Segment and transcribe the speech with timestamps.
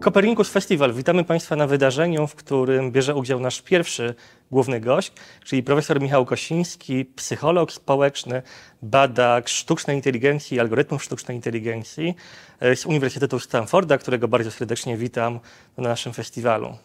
[0.00, 0.92] Copernicus Festival.
[0.92, 4.14] Witamy Państwa na wydarzeniu, w którym bierze udział nasz pierwszy
[4.50, 5.12] główny gość,
[5.44, 8.42] czyli profesor Michał Kosiński, psycholog społeczny,
[8.82, 12.14] badacz sztucznej inteligencji i algorytmów sztucznej inteligencji
[12.60, 15.40] e, z Uniwersytetu Stanforda, którego bardzo serdecznie witam
[15.76, 16.76] na naszym festiwalu.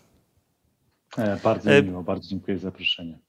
[1.18, 3.20] E, bardzo e, miło, bardzo dziękuję za zaproszenie.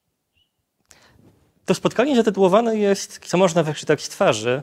[1.65, 4.63] To spotkanie zatytułowane jest, co można wyczytać z twarzy,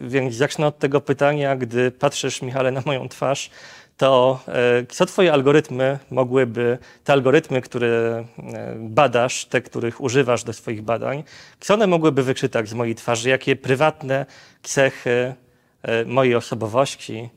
[0.00, 3.50] więc zacznę od tego pytania, gdy patrzysz, Michale, na moją twarz,
[3.96, 10.52] to e, co Twoje algorytmy mogłyby, te algorytmy, które e, badasz, te, których używasz do
[10.52, 11.24] swoich badań,
[11.60, 14.26] co one mogłyby wyczytać z mojej twarzy, jakie prywatne
[14.62, 15.34] cechy
[15.82, 17.30] e, mojej osobowości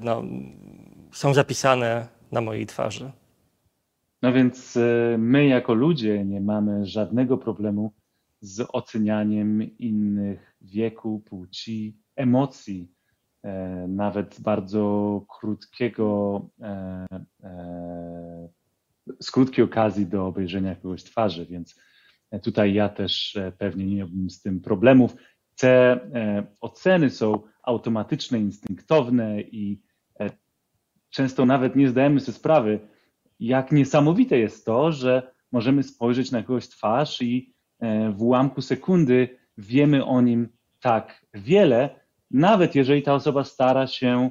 [0.00, 0.22] no,
[1.12, 3.10] są zapisane na mojej twarzy?
[4.22, 4.78] No więc
[5.18, 7.92] my jako ludzie nie mamy żadnego problemu
[8.40, 12.92] z ocenianiem innych wieku, płci, emocji
[13.88, 17.06] nawet bardzo krótkiego, e,
[17.42, 18.48] e,
[19.20, 21.80] z krótkiej okazji do obejrzenia jakiegoś twarzy, więc
[22.42, 25.16] tutaj ja też pewnie nie miałbym z tym problemów.
[25.56, 26.00] Te
[26.60, 29.82] oceny są automatyczne, instynktowne i
[31.10, 32.80] często nawet nie zdajemy sobie sprawy,
[33.40, 37.54] jak niesamowite jest to, że możemy spojrzeć na kogoś twarz i
[38.12, 40.48] w ułamku sekundy wiemy o nim
[40.80, 44.30] tak wiele, nawet jeżeli ta osoba stara się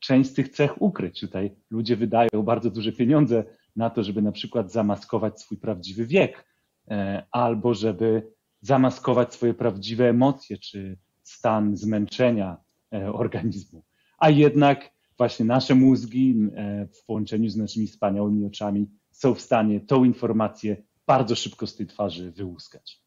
[0.00, 1.20] część z tych cech ukryć.
[1.20, 3.44] Tutaj ludzie wydają bardzo duże pieniądze
[3.76, 6.44] na to, żeby na przykład zamaskować swój prawdziwy wiek,
[6.90, 12.56] e, albo żeby zamaskować swoje prawdziwe emocje czy stan zmęczenia
[12.92, 13.82] e, organizmu.
[14.18, 19.80] A jednak właśnie nasze mózgi e, w połączeniu z naszymi wspaniałymi oczami są w stanie
[19.80, 20.76] tą informację
[21.06, 23.02] bardzo szybko z tej twarzy wyłuskać.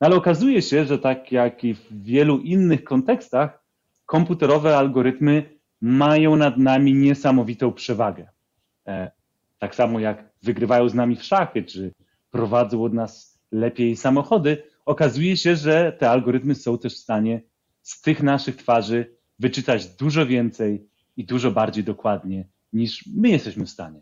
[0.00, 3.65] No ale okazuje się, że tak jak i w wielu innych kontekstach,
[4.06, 8.28] komputerowe algorytmy mają nad nami niesamowitą przewagę.
[8.86, 9.10] E,
[9.58, 11.92] tak samo jak wygrywają z nami w szachy, czy
[12.30, 17.42] prowadzą od nas lepiej samochody, okazuje się, że te algorytmy są też w stanie
[17.82, 23.70] z tych naszych twarzy wyczytać dużo więcej i dużo bardziej dokładnie niż my jesteśmy w
[23.70, 24.00] stanie.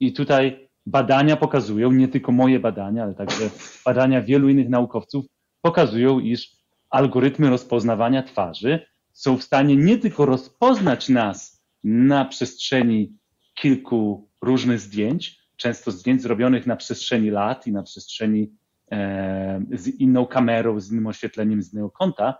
[0.00, 3.50] I tutaj badania pokazują, nie tylko moje badania, ale także
[3.84, 5.26] badania wielu innych naukowców
[5.60, 6.56] pokazują, iż
[6.90, 13.16] algorytmy rozpoznawania twarzy są w stanie nie tylko rozpoznać nas na przestrzeni
[13.54, 18.50] kilku różnych zdjęć, często zdjęć zrobionych na przestrzeni lat i na przestrzeni
[18.92, 22.34] e, z inną kamerą, z innym oświetleniem, z innego kąta,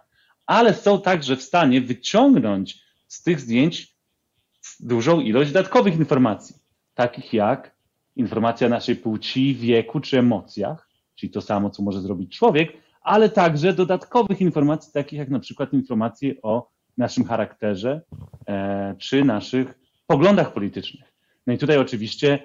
[0.47, 3.95] ale są także w stanie wyciągnąć z tych zdjęć
[4.81, 6.57] dużą ilość dodatkowych informacji,
[6.95, 7.75] takich jak
[8.17, 12.73] informacja naszej płci, wieku czy emocjach, czyli to samo, co może zrobić człowiek,
[13.05, 18.01] ale także dodatkowych informacji, takich jak na przykład informacje o naszym charakterze
[18.49, 21.13] e, czy naszych poglądach politycznych.
[21.47, 22.39] No i tutaj oczywiście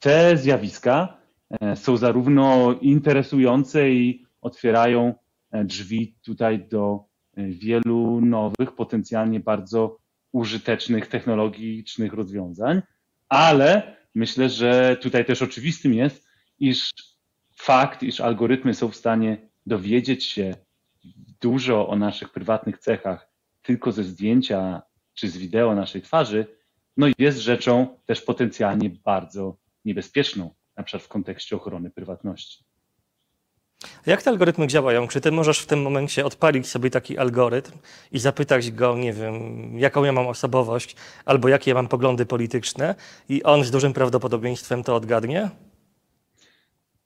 [0.00, 1.18] te zjawiska
[1.60, 5.14] e, są zarówno interesujące i otwierają
[5.50, 7.04] e, drzwi tutaj do
[7.36, 9.98] wielu nowych, potencjalnie bardzo
[10.32, 12.82] użytecznych, technologicznych rozwiązań,
[13.28, 16.26] ale myślę, że tutaj też oczywistym jest,
[16.58, 16.90] iż
[17.56, 20.54] fakt, iż algorytmy są w stanie dowiedzieć się
[21.40, 23.28] dużo o naszych prywatnych cechach
[23.62, 24.82] tylko ze zdjęcia
[25.14, 26.46] czy z wideo naszej twarzy,
[26.96, 32.64] no jest rzeczą też potencjalnie bardzo niebezpieczną, na przykład w kontekście ochrony prywatności.
[34.06, 35.08] Jak te algorytmy działają?
[35.08, 37.78] Czy ty możesz w tym momencie odpalić sobie taki algorytm
[38.12, 39.34] i zapytać go, nie wiem,
[39.78, 42.94] jaką ja mam osobowość albo jakie ja mam poglądy polityczne
[43.28, 45.50] i on z dużym prawdopodobieństwem to odgadnie?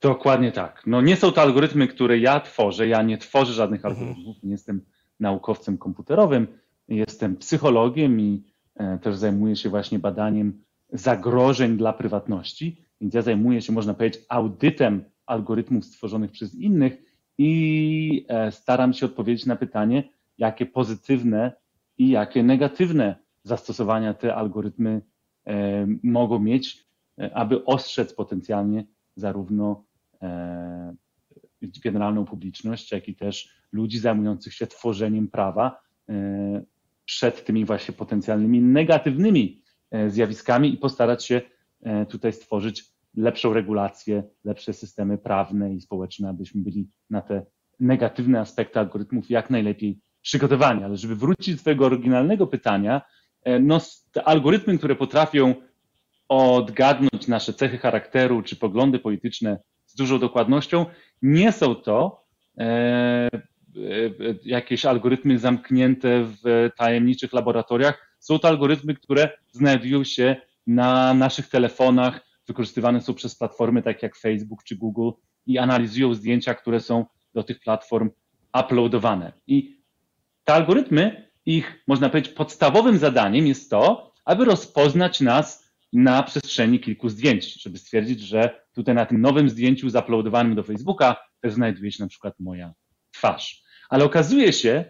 [0.03, 0.83] Dokładnie tak.
[0.87, 2.89] No nie są to algorytmy, które ja tworzę.
[2.89, 3.97] Ja nie tworzę żadnych mhm.
[3.97, 4.43] algorytmów.
[4.43, 4.81] Nie jestem
[5.21, 6.47] naukowcem komputerowym,
[6.89, 12.85] jestem psychologiem i e, też zajmuję się właśnie badaniem zagrożeń dla prywatności.
[13.01, 17.03] Więc ja zajmuję się, można powiedzieć, audytem algorytmów stworzonych przez innych
[17.39, 20.09] i e, staram się odpowiedzieć na pytanie,
[20.39, 21.53] jakie pozytywne
[21.99, 25.03] i jakie negatywne zastosowania te algorytmy
[25.47, 26.87] e, mogą mieć,
[27.35, 28.85] aby ostrzec potencjalnie
[29.17, 29.85] zarówno
[31.83, 36.63] generalną publiczność, jak i też ludzi zajmujących się tworzeniem prawa e,
[37.05, 41.41] przed tymi właśnie potencjalnymi negatywnymi e, zjawiskami i postarać się
[41.83, 42.85] e, tutaj stworzyć
[43.17, 47.47] lepszą regulację, lepsze systemy prawne i społeczne, abyśmy byli na te
[47.81, 50.85] negatywne aspekty algorytmów jak najlepiej przygotowani.
[50.85, 53.03] Ale żeby wrócić do Twojego oryginalnego pytania,
[53.61, 53.81] no,
[54.13, 55.55] te algorytmy, które potrafią
[56.29, 59.59] odgadnąć nasze cechy charakteru czy poglądy polityczne
[59.93, 60.87] z dużą dokładnością,
[61.23, 62.25] nie są to
[62.59, 63.31] e, e,
[64.45, 70.37] jakieś algorytmy zamknięte w tajemniczych laboratoriach, Są to algorytmy, które znajdują się
[70.67, 75.11] na naszych telefonach, wykorzystywane są przez platformy takie jak Facebook czy Google
[75.47, 78.11] i analizują zdjęcia, które są do tych platform
[78.61, 79.33] uploadowane.
[79.47, 79.83] I
[80.45, 85.62] te algorytmy, ich można powiedzieć podstawowym zadaniem jest to, aby rozpoznać nas
[85.93, 91.17] na przestrzeni kilku zdjęć, żeby stwierdzić, że tutaj na tym nowym zdjęciu zaploadowanym do Facebooka
[91.41, 92.75] też znajduje się na przykład moja
[93.11, 93.63] twarz.
[93.89, 94.85] Ale okazuje się,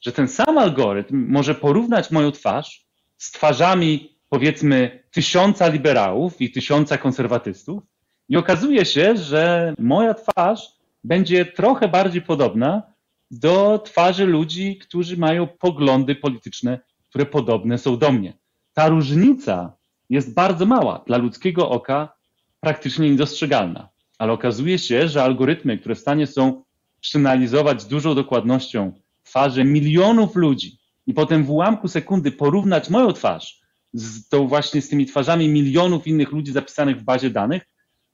[0.00, 6.98] że ten sam algorytm może porównać moją twarz z twarzami powiedzmy tysiąca liberałów i tysiąca
[6.98, 7.82] konserwatystów
[8.28, 10.72] i okazuje się, że moja twarz
[11.04, 12.82] będzie trochę bardziej podobna
[13.30, 18.38] do twarzy ludzi, którzy mają poglądy polityczne, które podobne są do mnie.
[18.72, 19.77] Ta różnica
[20.10, 22.12] jest bardzo mała, dla ludzkiego oka
[22.60, 23.88] praktycznie niedostrzegalna,
[24.18, 26.62] ale okazuje się, że algorytmy, które w stanie są
[27.00, 33.60] przeanalizować z dużą dokładnością twarze milionów ludzi i potem w ułamku sekundy porównać moją twarz
[33.92, 37.62] z tą właśnie z tymi twarzami milionów innych ludzi zapisanych w bazie danych,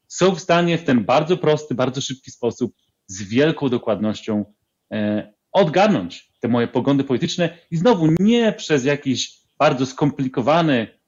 [0.08, 2.75] są w stanie w ten bardzo prosty, bardzo szybki sposób
[3.06, 4.44] z wielką dokładnością
[4.93, 10.99] e, odgarnąć te moje poglądy polityczne i znowu nie przez jakiś bardzo skomplikowany,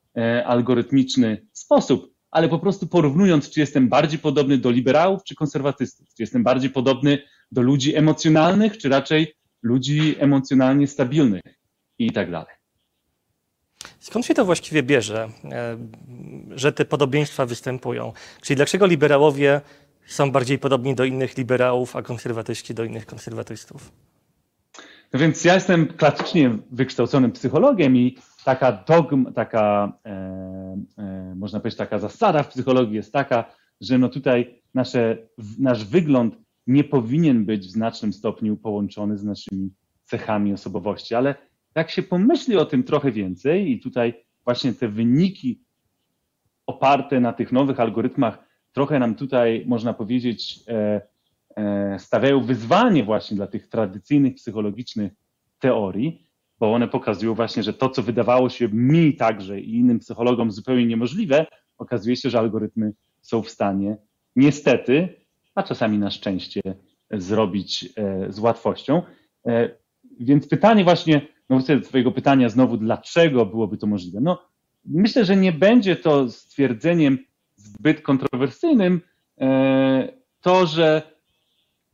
[0.46, 6.22] algorytmiczny sposób, ale po prostu porównując, czy jestem bardziej podobny do liberałów czy konserwatystów, czy
[6.22, 7.18] jestem bardziej podobny
[7.52, 11.42] do ludzi emocjonalnych, czy raczej ludzi emocjonalnie stabilnych
[11.98, 12.54] i tak dalej.
[14.00, 15.76] Skąd się to właściwie bierze, e,
[16.50, 18.12] że te podobieństwa występują?
[18.42, 19.60] Czyli dlaczego liberałowie
[20.06, 23.92] są bardziej podobni do innych liberałów, a konserwatyści do innych konserwatystów?
[25.12, 30.10] No więc ja jestem klasycznie wykształconym psychologiem i taka dogma, taka, e,
[30.98, 33.44] e, można powiedzieć, taka zasada w psychologii jest taka,
[33.80, 35.18] że no tutaj nasze,
[35.58, 36.34] nasz wygląd
[36.66, 39.70] nie powinien być w znacznym stopniu połączony z naszymi
[40.04, 41.34] cechami osobowości, ale
[41.74, 45.62] jak się pomyśli o tym trochę więcej i tutaj właśnie te wyniki
[46.66, 48.38] oparte na tych nowych algorytmach
[48.72, 51.00] trochę nam tutaj, można powiedzieć, e,
[51.56, 55.12] e, stawiają wyzwanie właśnie dla tych tradycyjnych psychologicznych
[55.58, 56.25] teorii,
[56.60, 60.86] bo one pokazują właśnie, że to, co wydawało się mi także i innym psychologom zupełnie
[60.86, 61.46] niemożliwe,
[61.78, 63.96] okazuje się, że algorytmy są w stanie
[64.36, 65.08] niestety,
[65.54, 66.60] a czasami na szczęście,
[67.10, 69.02] zrobić e, z łatwością.
[70.20, 74.20] Więc pytanie właśnie, no wrócę do Twojego pytania znowu, dlaczego byłoby to możliwe?
[74.20, 74.42] No,
[74.84, 77.18] myślę, że nie będzie to stwierdzeniem
[77.56, 79.00] zbyt kontrowersyjnym,
[79.40, 81.02] e, to, że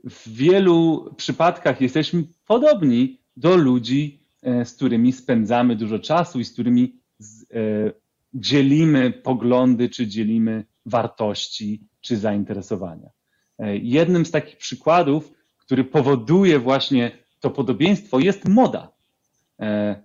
[0.04, 6.52] w wielu przypadkach jesteśmy podobni do ludzi, e, z którymi spędzamy dużo czasu i z
[6.52, 7.56] którymi e,
[8.34, 13.10] dzielimy poglądy, czy dzielimy wartości, czy zainteresowania.
[13.82, 18.92] Jednym z takich przykładów, który powoduje właśnie to podobieństwo, jest moda.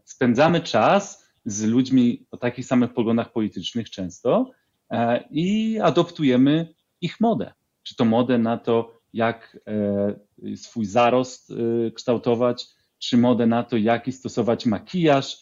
[0.04, 4.52] Spędzamy czas z ludźmi o takich samych poglądach politycznych często
[4.90, 7.54] E, i adoptujemy ich modę.
[7.84, 12.68] Czy to modę na to, jak e, swój zarost e, kształtować,
[13.00, 15.38] czy modę na to, jaki stosować makijaż,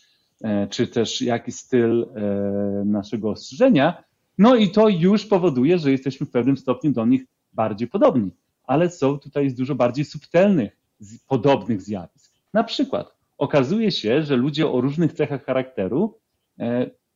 [0.70, 2.08] czy też jaki styl
[2.86, 4.04] naszego ostrzyżenia.
[4.38, 8.32] No i to już powoduje, że jesteśmy w pewnym stopniu do nich bardziej podobni.
[8.64, 10.78] Ale są tutaj dużo bardziej subtelnych,
[11.28, 12.34] podobnych zjawisk.
[12.54, 16.20] Na przykład okazuje się, że ludzie o różnych cechach charakteru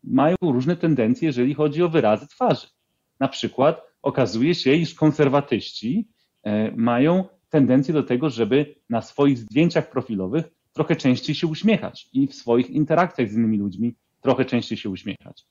[0.03, 2.67] mają różne tendencje, jeżeli chodzi o wyrazy twarzy.
[3.19, 6.07] Na przykład okazuje się, iż konserwatyści
[6.43, 12.27] e, mają tendencję do tego, żeby na swoich zdjęciach profilowych trochę częściej się uśmiechać i
[12.27, 15.45] w swoich interakcjach z innymi ludźmi trochę częściej się uśmiechać.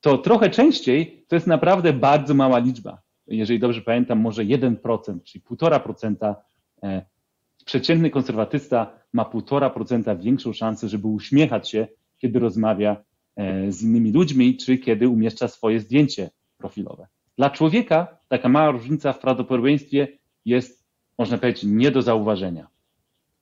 [0.00, 3.02] To trochę częściej to jest naprawdę bardzo mała liczba.
[3.26, 6.34] Jeżeli dobrze pamiętam, może 1%, czyli 1,5%.
[6.82, 7.06] E,
[7.64, 11.86] przeciętny konserwatysta ma 1,5% większą szansę, żeby uśmiechać się,
[12.18, 12.96] kiedy rozmawia
[13.36, 17.06] E, z innymi ludźmi, czy kiedy umieszcza swoje zdjęcie profilowe.
[17.36, 20.08] Dla człowieka taka mała różnica w prawdopodobieństwie
[20.44, 20.83] jest,
[21.18, 22.68] można powiedzieć, nie do zauważenia.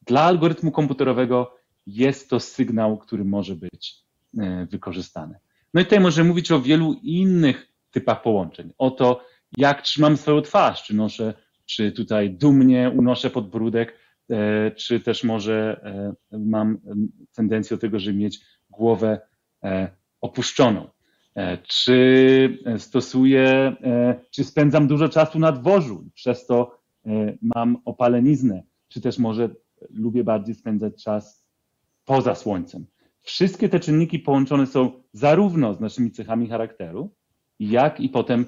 [0.07, 3.95] Dla algorytmu komputerowego jest to sygnał, który może być
[4.39, 5.35] e, wykorzystany.
[5.75, 8.73] No i tutaj możemy mówić o wielu innych typach połączeń.
[8.79, 9.25] O to,
[9.57, 11.35] jak trzymam swoją twarz, czy noszę,
[11.67, 13.99] czy tutaj dumnie unoszę podbródek,
[14.31, 15.81] e, czy też może
[16.33, 16.79] mam
[17.35, 19.21] tendencję do tego, żeby mieć głowę
[19.65, 20.91] E, opuszczoną.
[21.35, 23.47] E, czy stosuję,
[23.83, 26.82] e, czy spędzam dużo czasu na dworzu, przez to
[27.43, 29.49] mam opaleniznę, czy też może
[29.91, 31.47] lubię bardziej spędzać czas
[32.05, 32.87] poza słońcem.
[33.21, 37.15] Wszystkie te czynniki połączone są zarówno z naszymi cechami charakteru,
[37.61, 38.47] jak i potem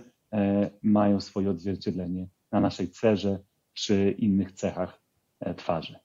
[0.83, 3.39] mają swoje odzwierciedlenie na naszej cerze
[3.73, 5.01] czy innych cechach
[5.57, 5.97] twarzy.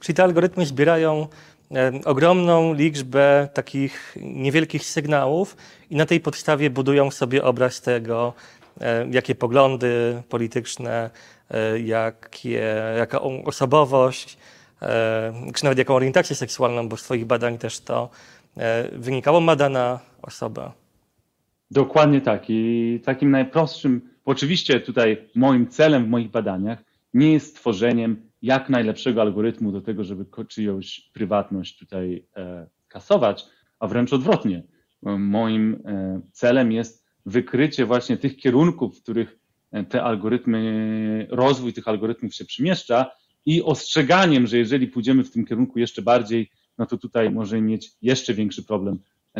[0.00, 1.28] Czyli te algorytmy zbierają
[2.04, 5.56] ogromną liczbę takich niewielkich sygnałów
[5.90, 8.34] i na tej podstawie budują sobie obraz tego,
[9.10, 11.10] jakie poglądy polityczne,
[11.84, 14.38] jakie, jaka osobowość,
[15.54, 18.10] czy nawet jaką orientację seksualną, bo z Twoich badań też to
[18.92, 20.72] wynikało, ma dana osoba.
[21.70, 22.44] Dokładnie tak.
[22.48, 29.22] I takim najprostszym, oczywiście tutaj moim celem w moich badaniach nie jest tworzeniem jak najlepszego
[29.22, 33.46] algorytmu do tego, żeby czyjąś prywatność tutaj e, kasować,
[33.78, 34.62] a wręcz odwrotnie.
[35.02, 39.38] Moim e, celem jest wykrycie właśnie tych kierunków, w których
[39.72, 43.10] e, te algorytmy, rozwój tych algorytmów się przemieszcza
[43.46, 47.90] i ostrzeganiem, że jeżeli pójdziemy w tym kierunku jeszcze bardziej, no to tutaj możemy mieć
[48.02, 48.98] jeszcze większy problem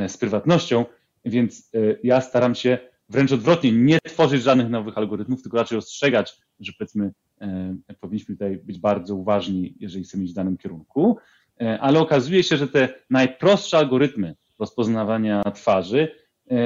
[0.09, 0.85] z prywatnością.
[1.25, 1.71] Więc
[2.03, 2.79] ja staram się
[3.09, 8.57] wręcz odwrotnie, nie tworzyć żadnych nowych algorytmów, tylko raczej ostrzegać, że powiedzmy E, powinniśmy tutaj
[8.57, 11.19] być bardzo uważni, jeżeli chcemy iść w danym kierunku.
[11.61, 16.09] E, ale okazuje się, że te najprostsze algorytmy rozpoznawania twarzy
[16.51, 16.57] e,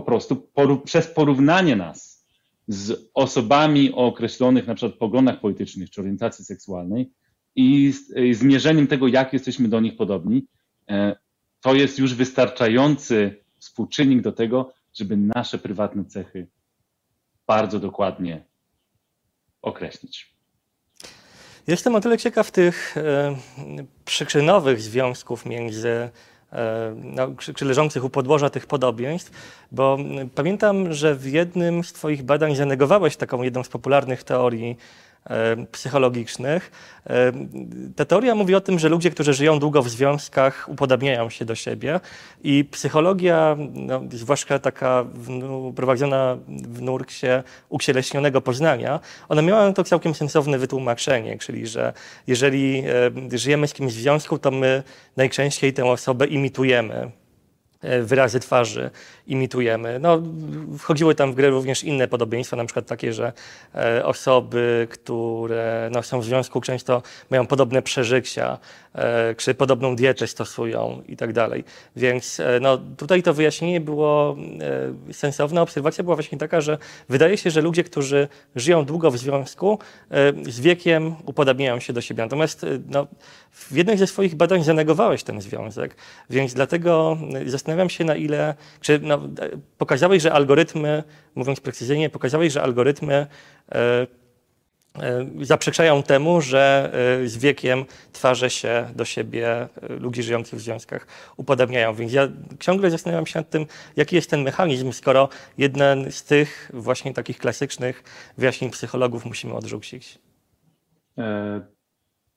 [0.00, 0.48] po prostu
[0.84, 2.26] przez porównanie nas
[2.68, 7.10] z osobami o określonych na przykład poglądach politycznych czy orientacji seksualnej
[7.56, 7.92] i
[8.32, 10.46] zmierzeniem tego, jak jesteśmy do nich podobni,
[11.60, 16.46] to jest już wystarczający współczynnik do tego, żeby nasze prywatne cechy
[17.46, 18.44] bardzo dokładnie
[19.62, 20.38] określić.
[21.66, 23.36] Jestem o tyle ciekaw tych e,
[24.04, 26.10] przyczynowych związków między e,
[26.96, 29.32] no, czy leżących u podłoża tych podobieństw,
[29.72, 29.98] bo
[30.34, 35.07] pamiętam, że w jednym z Twoich badań zanegowałeś taką jedną z popularnych teorii E,
[35.72, 36.70] psychologicznych.
[37.96, 41.54] Ta teoria mówi o tym, że ludzie, którzy żyją długo w związkach, upodabniają się do
[41.54, 42.00] siebie
[42.42, 45.04] i psychologia, no, zwłaszcza taka
[45.76, 51.92] prowadzona w nurcie ucieleśnionego poznania, ona miała to całkiem sensowne wytłumaczenie, czyli że
[52.26, 52.82] jeżeli
[53.32, 54.82] żyjemy z kimś w związku, to my
[55.16, 57.10] najczęściej tę osobę imitujemy
[58.02, 58.90] wyrazy twarzy
[59.26, 59.98] imitujemy.
[59.98, 60.22] No,
[60.78, 63.32] wchodziły tam w grę również inne podobieństwa, na przykład takie, że
[63.74, 68.58] e, osoby, które no, są w związku, często mają podobne przeżycia,
[68.94, 71.64] e, czy podobną dietę stosują i tak dalej.
[71.96, 74.36] Więc no, tutaj to wyjaśnienie było
[75.12, 75.62] sensowne.
[75.62, 79.78] Obserwacja była właśnie taka, że wydaje się, że ludzie, którzy żyją długo w związku,
[80.48, 82.22] z wiekiem upodabniają się do siebie.
[82.22, 83.06] Natomiast no,
[83.52, 85.96] w jednym ze swoich badań zanegowałeś ten związek,
[86.30, 87.16] więc dlatego
[87.46, 89.20] zastanawiam zastanawiam się, na ile, czy no,
[89.78, 91.02] pokazałeś, że algorytmy,
[91.34, 94.06] mówiąc precyzyjnie, pokazałeś, że algorytmy e,
[95.00, 96.90] e, zaprzeczają temu, że
[97.22, 101.06] e, z wiekiem twarze się do siebie ludzi żyjących w związkach
[101.36, 101.94] upodabniają.
[101.94, 102.28] Więc ja
[102.60, 107.38] ciągle zastanawiam się nad tym, jaki jest ten mechanizm, skoro jeden z tych właśnie takich
[107.38, 108.02] klasycznych
[108.38, 110.18] wyjaśnień psychologów musimy odrzucić.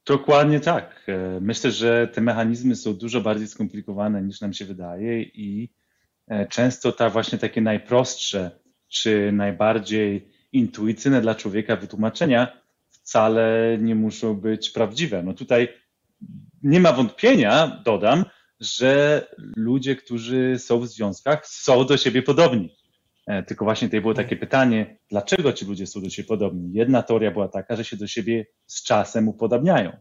[0.06, 1.06] Dokładnie tak.
[1.08, 5.70] E, myślę, że te mechanizmy są dużo bardziej skomplikowane niż nam się wydaje i
[6.28, 8.52] e, często ta właśnie takie najprostsze
[8.88, 15.24] czy najbardziej intuicyjne dla człowieka wytłumaczenia wcale nie muszą być prawdziwe.
[15.24, 15.68] No tutaj
[16.64, 18.26] nie ma wątpienia, dodam,
[18.60, 19.22] że
[19.56, 22.76] ludzie, którzy są w związkach, są do siebie podobni.
[23.28, 26.74] E, tylko właśnie tutaj było takie pytanie, dlaczego ci ludzie są do siebie podobni?
[26.74, 29.98] Jedna teoria była taka, że się do siebie z czasem upodabniają.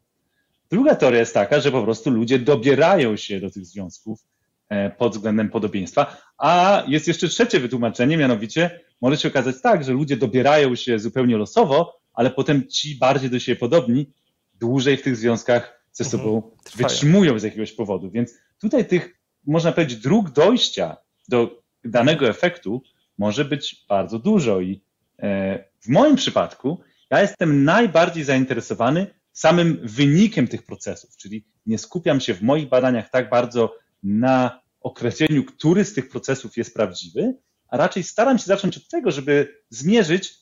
[0.71, 4.21] Druga teoria jest taka, że po prostu ludzie dobierają się do tych związków
[4.69, 6.17] e, pod względem podobieństwa.
[6.39, 11.37] A jest jeszcze trzecie wytłumaczenie, mianowicie może się okazać tak, że ludzie dobierają się zupełnie
[11.37, 14.12] losowo, ale potem ci bardziej do siebie podobni
[14.55, 16.23] dłużej w tych związkach ze mhm.
[16.23, 18.11] sobą mhm, wytrzymują z jakiegoś powodu.
[18.11, 20.97] Więc tutaj tych, można powiedzieć, dróg dojścia
[21.29, 22.83] do danego efektu
[23.21, 24.83] może być bardzo dużo i
[25.19, 32.21] e, w moim przypadku ja jestem najbardziej zainteresowany samym wynikiem tych procesów, czyli nie skupiam
[32.21, 37.35] się w moich badaniach tak bardzo na określeniu, który z tych procesów jest prawdziwy,
[37.69, 40.35] a raczej staram się zacząć od tego, żeby zmierzyć,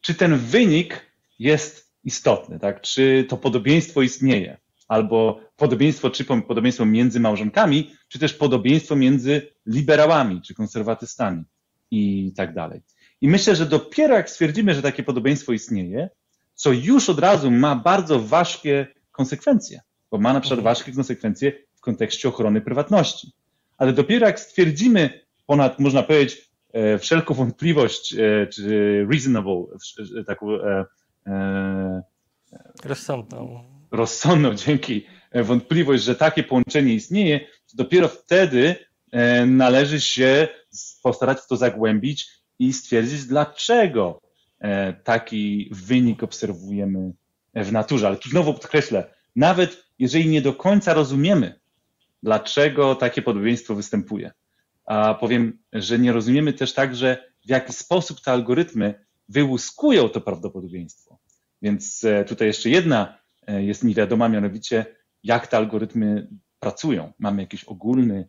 [0.00, 1.00] czy ten wynik
[1.38, 2.80] jest istotny, tak?
[2.80, 10.42] czy to podobieństwo istnieje, albo podobieństwo, czy podobieństwo między małżonkami, czy też podobieństwo między liberałami,
[10.42, 11.44] czy konserwatystami
[11.94, 12.80] i tak dalej.
[13.20, 16.10] I myślę, że dopiero jak stwierdzimy, że takie podobieństwo istnieje,
[16.54, 20.74] co już od razu ma bardzo ważkie konsekwencje, bo ma na przykład mhm.
[20.74, 23.32] ważkie konsekwencje w kontekście ochrony prywatności.
[23.78, 29.64] Ale dopiero jak stwierdzimy ponad, można powiedzieć, e, wszelką wątpliwość, e, czy reasonable,
[30.26, 30.46] taką
[31.26, 32.02] e,
[32.84, 33.64] rozsądną.
[33.90, 38.76] Rozsądną, dzięki wątpliwość, że takie połączenie istnieje, to dopiero wtedy
[39.46, 40.48] należy się
[41.02, 42.28] postarać to zagłębić
[42.58, 44.20] i stwierdzić, dlaczego
[44.64, 47.12] E, taki wynik obserwujemy
[47.54, 48.06] w naturze.
[48.06, 51.60] Ale tu znowu podkreślę, nawet jeżeli nie do końca rozumiemy,
[52.22, 54.32] dlaczego takie podobieństwo występuje.
[54.86, 61.18] A powiem, że nie rozumiemy też także, w jaki sposób te algorytmy wyłuskują to prawdopodobieństwo.
[61.62, 64.86] Więc e, tutaj jeszcze jedna e, jest niewiadoma, mianowicie
[65.22, 66.28] jak te algorytmy
[66.60, 67.12] pracują.
[67.18, 68.28] Mamy jakiś ogólny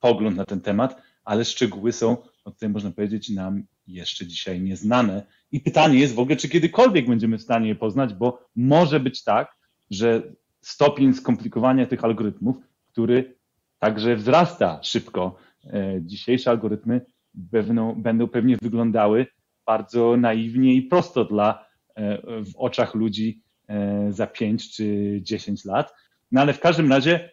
[0.00, 5.26] pogląd na ten temat, ale szczegóły są, no można powiedzieć, nam jeszcze dzisiaj nieznane.
[5.52, 9.24] I pytanie jest w ogóle, czy kiedykolwiek będziemy w stanie je poznać, bo może być
[9.24, 9.56] tak,
[9.90, 10.22] że
[10.60, 12.56] stopień skomplikowania tych algorytmów,
[12.92, 13.34] który
[13.78, 15.36] także wzrasta szybko.
[16.00, 17.00] Dzisiejsze algorytmy
[17.96, 19.26] będą, pewnie wyglądały
[19.66, 21.66] bardzo naiwnie i prosto dla
[22.26, 23.42] w oczach ludzi
[24.10, 25.94] za 5 czy 10 lat.
[26.32, 27.30] No ale w każdym razie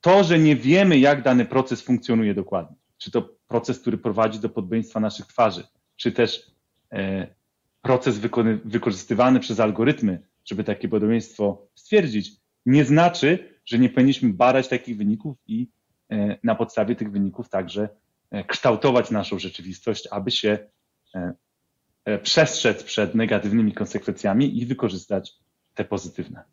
[0.00, 4.48] to, że nie wiemy, jak dany proces funkcjonuje dokładnie, czy to proces, który prowadzi do
[4.48, 5.64] podobieństwa naszych twarzy,
[5.96, 6.50] czy też
[6.92, 7.26] e,
[7.82, 8.18] proces
[8.64, 12.32] wykorzystywany przez algorytmy, żeby takie podobieństwo stwierdzić,
[12.66, 15.68] nie znaczy, że nie powinniśmy badać takich wyników i
[16.10, 17.88] e, na podstawie tych wyników także
[18.30, 20.58] e, kształtować naszą rzeczywistość, aby się
[22.22, 25.32] przestrzec przed negatywnymi konsekwencjami i wykorzystać
[25.74, 26.44] te pozytywne.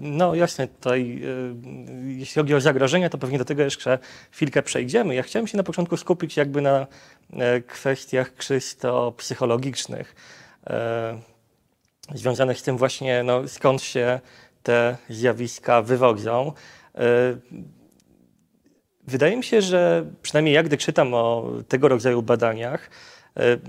[0.00, 3.98] No jasne, tutaj e, jeśli chodzi o zagrożenia, to pewnie do tego jeszcze
[4.30, 5.14] chwilkę przejdziemy.
[5.14, 6.86] Ja chciałem się na początku skupić jakby na
[7.32, 10.14] e, kwestiach czysto psychologicznych,
[10.66, 11.20] e,
[12.14, 14.20] związanych z tym właśnie, no, skąd się
[14.62, 16.52] te zjawiska wywodzą.
[19.06, 22.90] Wydaje mi się, że przynajmniej jak gdy czytam o tego rodzaju badaniach,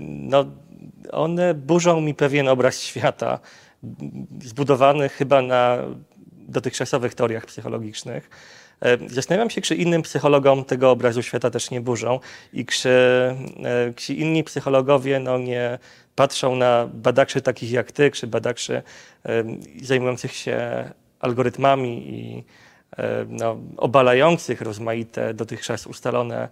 [0.00, 0.44] no,
[1.12, 3.40] one burzą mi pewien obraz świata,
[4.42, 5.78] zbudowany chyba na
[6.32, 8.30] dotychczasowych teoriach psychologicznych.
[8.80, 12.20] E, zastanawiam się, czy innym psychologom tego obrazu świata też nie burzą
[12.52, 15.78] i czy, e, czy inni psychologowie no, nie
[16.14, 18.82] patrzą na badaczy takich jak ty, czy badaczy
[19.26, 19.44] e,
[19.82, 22.44] zajmujących się algorytmami i
[23.28, 26.48] no, obalających rozmaite dotychczas ustalone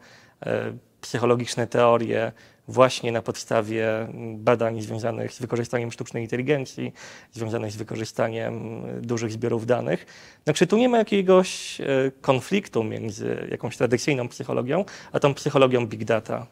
[1.00, 2.32] psychologiczne teorie
[2.68, 6.92] właśnie na podstawie badań związanych z wykorzystaniem sztucznej inteligencji,
[7.32, 10.06] związanych z wykorzystaniem dużych zbiorów danych.
[10.46, 11.84] No, czy tu nie ma jakiegoś e,
[12.20, 16.46] konfliktu między jakąś tradycyjną psychologią, a tą psychologią big data?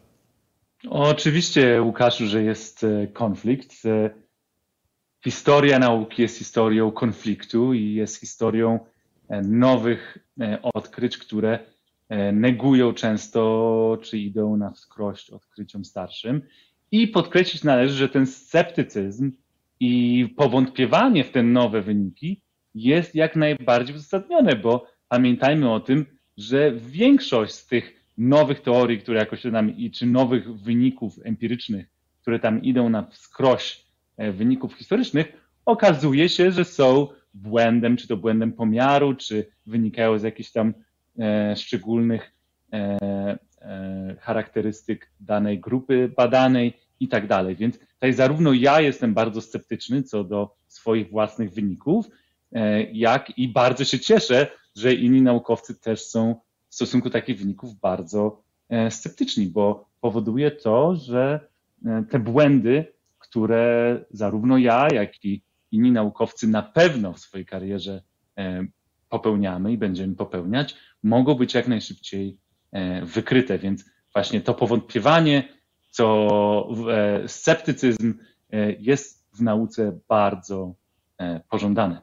[0.91, 3.73] Oczywiście, Łukaszu, że jest e, konflikt.
[3.87, 4.11] E,
[5.25, 8.79] historia nauki jest historią konfliktu i jest historią
[9.43, 10.19] nowych
[10.63, 11.59] odkryć, które
[12.33, 16.43] negują często, czy idą na wskrość odkryciom starszym.
[16.93, 19.33] I podkreślić należy, że ten sceptycyzm
[19.81, 22.41] i powątpiewanie w te nowe wyniki
[22.75, 29.19] jest jak najbardziej uzasadnione, bo pamiętajmy o tym, że większość z tych nowych teorii, które
[29.19, 31.87] jakoś tam, czy nowych wyników empirycznych,
[32.21, 33.85] które tam idą na wskroś
[34.17, 35.33] e, wyników historycznych,
[35.67, 40.94] okazuje się, że są błędem, czy to błędem pomiaru, czy wynikają z jakichś tam E,
[41.57, 42.33] szczególnych
[42.73, 42.99] e,
[43.61, 47.57] e, charakterystyk danej grupy badanej i tak dalej.
[47.57, 52.07] Więc tutaj zarówno ja jestem bardzo sceptyczny co do swoich własnych wyników,
[52.93, 54.47] jak i bardzo się cieszę,
[54.77, 56.35] że inni naukowcy też są
[56.69, 58.43] w stosunku do takich wyników bardzo
[58.91, 61.41] sceptyczni, bo powoduje to, że
[62.11, 68.03] te błędy, które zarówno ja, jak i inni naukowcy na pewno w swojej karierze
[69.15, 72.39] popełniamy i będziemy popełniać, mogą być jak najszybciej
[72.73, 73.59] e, wykryte.
[73.59, 75.49] Więc właśnie to powątpiewanie,
[75.91, 78.15] co e, sceptycyzm
[78.53, 80.75] e, jest w nauce bardzo
[81.51, 82.01] pożądane.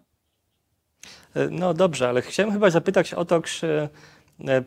[1.51, 3.89] No dobrze, ale chciałem chyba zapytać o to, czy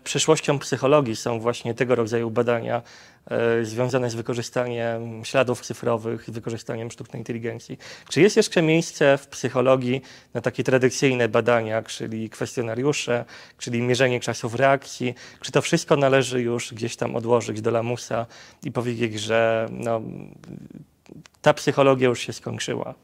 [0.05, 2.83] przyszłością psychologii są właśnie tego rodzaju badania
[3.31, 7.79] e, związane z wykorzystaniem śladów cyfrowych, z wykorzystaniem sztucznej inteligencji.
[8.09, 10.03] Czy jest jeszcze miejsce w psychologii
[10.35, 13.25] na takie tradycyjne badania, czyli kwestionariusze,
[13.59, 15.15] czyli mierzenie czasów reakcji?
[15.41, 18.27] Czy to wszystko należy już gdzieś tam odłożyć do lamusa
[18.65, 20.03] i powiedzieć, że no,
[21.43, 22.95] ta psychologia już się skończyła?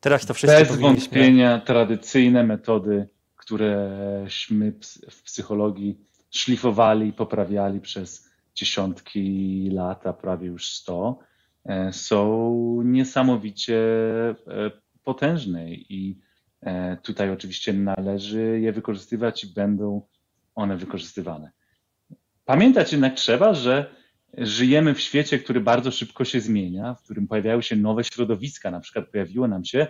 [0.00, 3.08] Teraz to wszystko Bez wątpienia tradycyjne metody
[3.50, 4.72] któreśmy
[5.10, 5.98] w psychologii
[6.30, 11.18] szlifowali, poprawiali przez dziesiątki lat, a prawie już sto,
[11.64, 14.34] e, są niesamowicie e,
[15.04, 16.18] potężne i
[16.60, 20.02] e, tutaj oczywiście należy je wykorzystywać i będą
[20.54, 21.50] one wykorzystywane.
[22.44, 23.94] Pamiętać jednak trzeba, że
[24.38, 28.70] żyjemy w świecie, który bardzo szybko się zmienia, w którym pojawiają się nowe środowiska.
[28.70, 29.86] Na przykład pojawiło nam się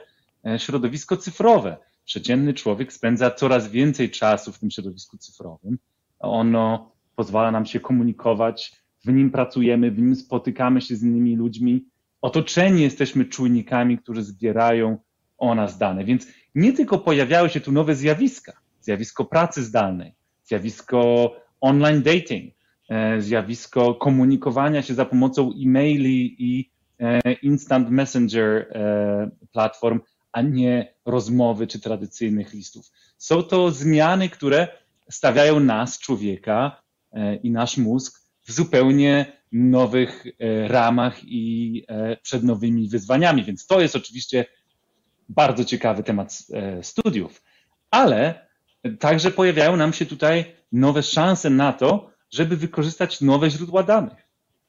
[0.58, 5.78] środowisko cyfrowe przeciętny człowiek spędza coraz więcej czasu w tym środowisku cyfrowym.
[6.18, 8.72] Ono pozwala nam się komunikować,
[9.04, 11.84] w nim pracujemy, w nim spotykamy się z innymi ludźmi.
[12.22, 14.98] Otoczeni jesteśmy czujnikami, którzy zbierają
[15.38, 16.04] o nas dane.
[16.04, 22.54] Więc nie tylko pojawiały się tu nowe zjawiska, zjawisko pracy zdalnej, zjawisko online dating,
[22.88, 30.00] e, zjawisko komunikowania się za pomocą e-maili i e, instant messenger e, platform,
[30.32, 32.90] a nie rozmowy czy tradycyjnych listów.
[33.18, 34.68] Są to zmiany, które
[35.10, 36.82] stawiają nas, człowieka
[37.42, 40.24] i nasz mózg w zupełnie nowych
[40.66, 41.84] ramach i
[42.22, 43.44] przed nowymi wyzwaniami.
[43.44, 44.46] Więc to jest oczywiście
[45.28, 46.38] bardzo ciekawy temat
[46.82, 47.42] studiów,
[47.90, 48.46] ale
[48.98, 54.28] także pojawiają nam się tutaj nowe szanse na to, żeby wykorzystać nowe źródła danych.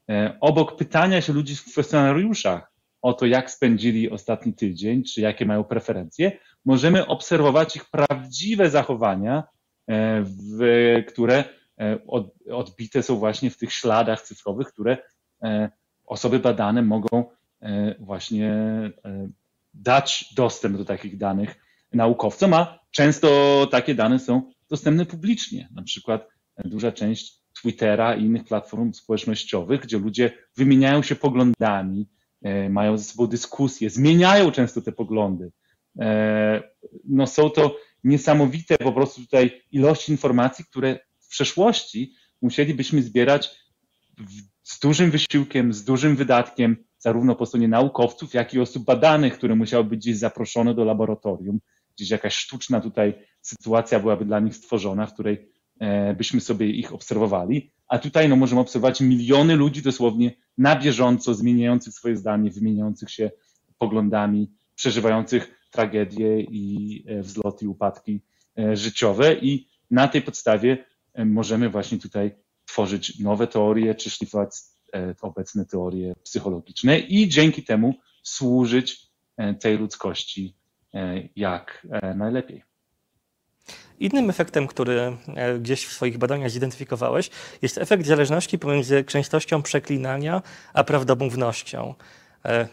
[0.09, 2.70] E, obok pytania się ludzi w kwestionariuszach
[3.01, 6.31] o to, jak spędzili ostatni tydzień, czy jakie mają preferencje,
[6.65, 9.43] możemy obserwować ich prawdziwe zachowania,
[9.87, 11.43] e, w, które
[11.79, 11.99] e,
[12.51, 14.97] odbite są właśnie w tych śladach cyfrowych, które
[16.05, 17.23] osoby badane mogą
[17.99, 18.51] właśnie
[19.73, 21.55] dać dostęp do takich danych
[21.93, 25.69] naukowcom, a często takie dane są dostępne publicznie.
[25.75, 26.27] Na przykład
[26.65, 32.20] duża część Twittera i innych platform społecznościowych, gdzie ludzie wymieniają się poglądami, e,
[32.69, 35.51] mają ze sobą dyskusje, zmieniają często te poglądy.
[35.99, 36.63] E,
[37.03, 43.55] no są to niesamowite po prostu tutaj ilości informacji, które w przeszłości musielibyśmy zbierać
[44.63, 49.55] z dużym wysiłkiem, z dużym wydatkiem, zarówno po stronie naukowców, jak i osób badanych, które
[49.55, 51.59] musiały być gdzieś zaproszone do laboratorium,
[51.95, 55.49] gdzieś jakaś sztuczna tutaj sytuacja byłaby dla nich stworzona, w której
[55.79, 57.71] e, byśmy sobie ich obserwowali.
[57.91, 63.31] A tutaj no, możemy obserwować miliony ludzi dosłownie na bieżąco, zmieniających swoje zdanie, wymieniających się
[63.77, 68.21] poglądami, przeżywających tragedie i e, wzloty i upadki
[68.59, 70.85] e, życiowe i na tej podstawie
[71.25, 72.31] możemy właśnie tutaj
[72.65, 74.51] tworzyć nowe teorie, czy szlifować
[75.21, 79.07] obecne teorie psychologiczne i dzięki temu służyć
[79.59, 80.55] tej ludzkości
[80.93, 82.63] E, jak e, najlepiej.
[84.01, 87.29] Innym efektem, który e, gdzieś w swoich badaniach zidentyfikowałeś,
[87.61, 90.41] jest efekt zależności pomiędzy częstością przeklinania
[90.73, 91.93] a prawdomównością.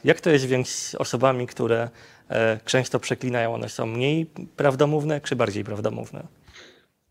[0.05, 1.91] Jak to jest więc z osobami, które
[2.64, 3.55] często przeklinają?
[3.55, 6.27] One są mniej prawdomówne czy bardziej prawdomówne?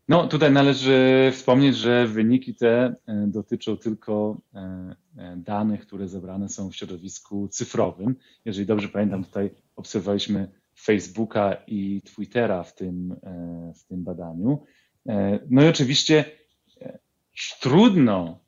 [0.08, 2.94] No, tutaj należy wspomnieć, że wyniki te
[3.26, 4.36] dotyczą tylko
[5.36, 8.14] danych, które zebrane są w środowisku cyfrowym.
[8.44, 10.48] Jeżeli dobrze pamiętam, tutaj obserwowaliśmy
[10.80, 14.64] Facebooka i Twittera w tym, e, w tym badaniu.
[15.08, 16.24] E, no i oczywiście
[16.80, 16.98] e,
[17.60, 18.38] trudno,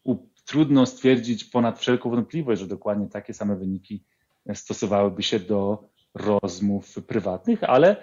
[0.44, 4.04] trudno stwierdzić ponad wszelką wątpliwość, że dokładnie takie same wyniki
[4.54, 7.96] stosowałyby się do rozmów prywatnych, ale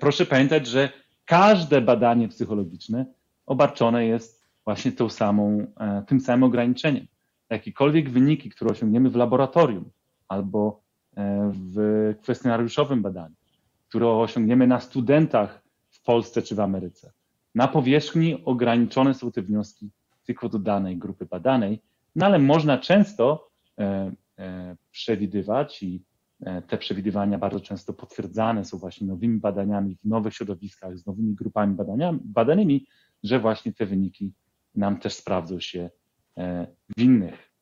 [0.00, 0.88] proszę pamiętać, że
[1.24, 3.06] każde badanie psychologiczne
[3.46, 5.66] obarczone jest właśnie tą samą,
[6.06, 7.06] tym samym ograniczeniem.
[7.50, 9.90] Jakiekolwiek wyniki, które osiągniemy w laboratorium
[10.28, 10.82] albo
[11.16, 13.34] w kwestionariuszowym badaniu,
[13.88, 17.12] które osiągniemy na studentach w Polsce czy w Ameryce.
[17.54, 19.90] Na powierzchni ograniczone są te wnioski
[20.24, 21.82] tylko do danej grupy badanej,
[22.16, 26.04] no ale można często e, e, przewidywać i
[26.40, 31.34] e, te przewidywania bardzo często potwierdzane są właśnie nowymi badaniami w nowych środowiskach, z nowymi
[31.34, 31.76] grupami
[32.24, 32.86] badanymi,
[33.22, 34.32] że właśnie te wyniki
[34.74, 35.90] nam też sprawdzą się
[36.96, 37.52] w innych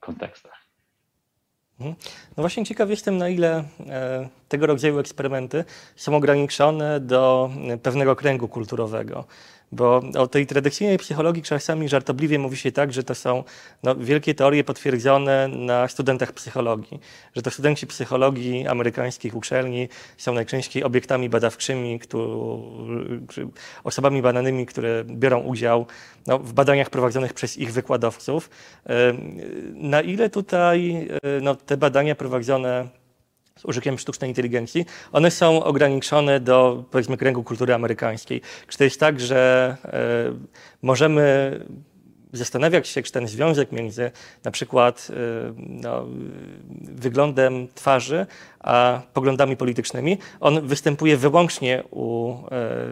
[0.00, 0.69] kontekstach.
[1.80, 1.94] Mhm.
[2.36, 5.64] No właśnie ciekaw jestem, na ile e, tego rodzaju eksperymenty
[5.96, 9.24] są ograniczone do e, pewnego kręgu kulturowego.
[9.72, 13.44] Bo o tej tradycyjnej psychologii czasami żartobliwie mówi się tak, że to są
[13.82, 17.00] no, wielkie teorie potwierdzone na studentach psychologii,
[17.36, 23.48] że to studenci psychologii amerykańskich uczelni są najczęściej obiektami badawczymi, którzy,
[23.84, 25.86] osobami badanymi, które biorą udział
[26.26, 28.50] no, w badaniach prowadzonych przez ich wykładowców.
[29.74, 31.08] Na ile tutaj
[31.42, 32.99] no, te badania prowadzone
[33.56, 38.40] z użyciem sztucznej inteligencji, one są ograniczone do powiedzmy kręgu kultury amerykańskiej.
[38.68, 40.48] Czy to jest tak, że y,
[40.82, 41.60] możemy
[42.32, 44.10] zastanawiać się, czy ten związek między
[44.44, 45.14] na przykład y,
[45.56, 46.06] no,
[46.80, 48.26] wyglądem twarzy
[48.60, 52.34] a poglądami politycznymi, on występuje wyłącznie u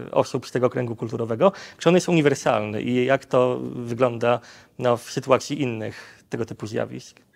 [0.07, 4.40] y, osób z tego kręgu kulturowego, czy on jest uniwersalny i jak to wygląda
[4.79, 7.28] no, w sytuacji innych tego typu zjawisk?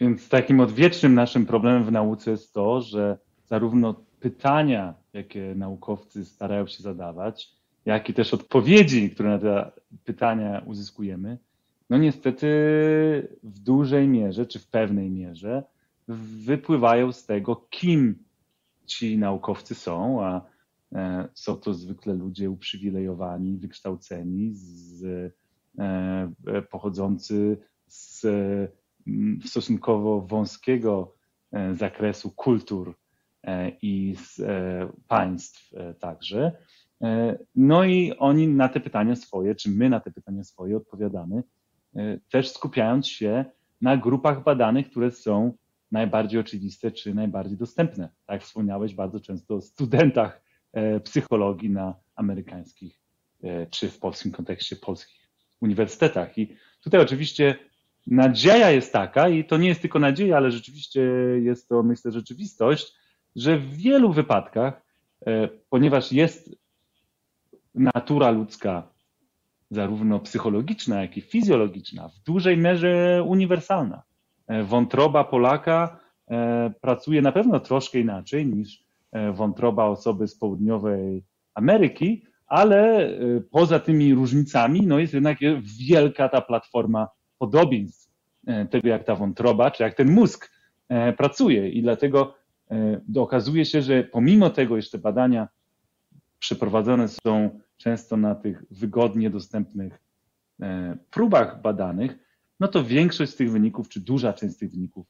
[0.00, 6.66] Więc takim odwiecznym naszym problemem w nauce jest to, że zarówno pytania, jakie naukowcy starają
[6.66, 7.50] się zadawać,
[7.84, 9.70] jak i też odpowiedzi, które na te
[10.04, 11.38] pytania uzyskujemy,
[11.90, 12.46] no niestety
[13.42, 15.62] w dużej mierze, czy w pewnej mierze,
[16.44, 18.24] wypływają z tego, kim
[18.86, 20.40] ci naukowcy są, a
[20.92, 25.04] e, są to zwykle ludzie uprzywilejowani, wykształceni, z,
[25.78, 28.26] e, pochodzący z
[29.44, 31.14] stosunkowo wąskiego
[31.52, 32.94] e, zakresu kultur
[33.82, 34.40] i z
[35.08, 36.52] państw także.
[37.54, 41.42] No i oni na te pytania swoje, czy my na te pytania swoje odpowiadamy,
[42.30, 43.44] też skupiając się
[43.80, 45.52] na grupach badanych, które są
[45.92, 48.08] najbardziej oczywiste czy najbardziej dostępne.
[48.26, 50.42] Tak wspomniałeś bardzo często o studentach
[51.04, 53.00] psychologii na amerykańskich
[53.70, 55.28] czy w polskim kontekście polskich
[55.60, 56.38] uniwersytetach.
[56.38, 57.58] I tutaj oczywiście
[58.06, 61.00] nadzieja jest taka, i to nie jest tylko nadzieja, ale rzeczywiście
[61.42, 62.94] jest to, myślę, rzeczywistość,
[63.36, 64.82] że w wielu wypadkach,
[65.26, 66.56] e, ponieważ jest
[67.74, 68.88] natura ludzka,
[69.70, 74.02] zarówno psychologiczna, jak i fizjologiczna, w dużej mierze uniwersalna.
[74.46, 78.84] E, wątroba Polaka e, pracuje na pewno troszkę inaczej niż
[79.32, 83.10] wątroba osoby z południowej Ameryki, ale
[83.50, 85.38] poza tymi różnicami, no jest jednak
[85.88, 87.08] wielka ta platforma
[87.44, 88.10] podobieństw
[88.46, 90.50] e, tego, jak ta wątroba, czy jak ten mózg
[90.88, 91.68] e, pracuje.
[91.70, 92.34] I dlatego
[92.70, 95.48] e, okazuje się, że pomimo tego jeszcze badania
[96.38, 100.04] przeprowadzone są często na tych wygodnie dostępnych
[101.10, 102.18] próbach badanych,
[102.60, 105.06] no to większość z tych wyników, czy duża część z tych wyników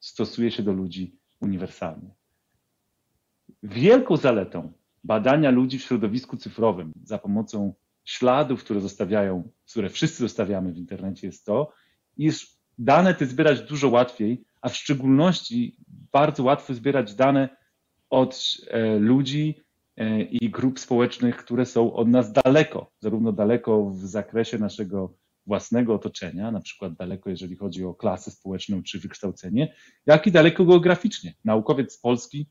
[0.00, 2.10] stosuje się do ludzi uniwersalnie.
[3.62, 4.72] Wielką zaletą
[5.04, 11.26] badania ludzi w środowisku cyfrowym za pomocą śladów, które zostawiają, które wszyscy zostawiamy w internecie,
[11.26, 11.72] jest to,
[12.16, 12.46] iż
[12.78, 15.76] dane te zbierać dużo łatwiej, a w szczególności
[16.12, 17.48] bardzo łatwo zbierać dane
[18.10, 19.60] od e, ludzi
[19.96, 25.14] e, i grup społecznych, które są od nas daleko, zarówno daleko w zakresie naszego
[25.46, 29.74] własnego otoczenia, na przykład daleko, jeżeli chodzi o klasę społeczną czy wykształcenie,
[30.06, 31.34] jak i daleko geograficznie.
[31.44, 32.46] Naukowiec z Polski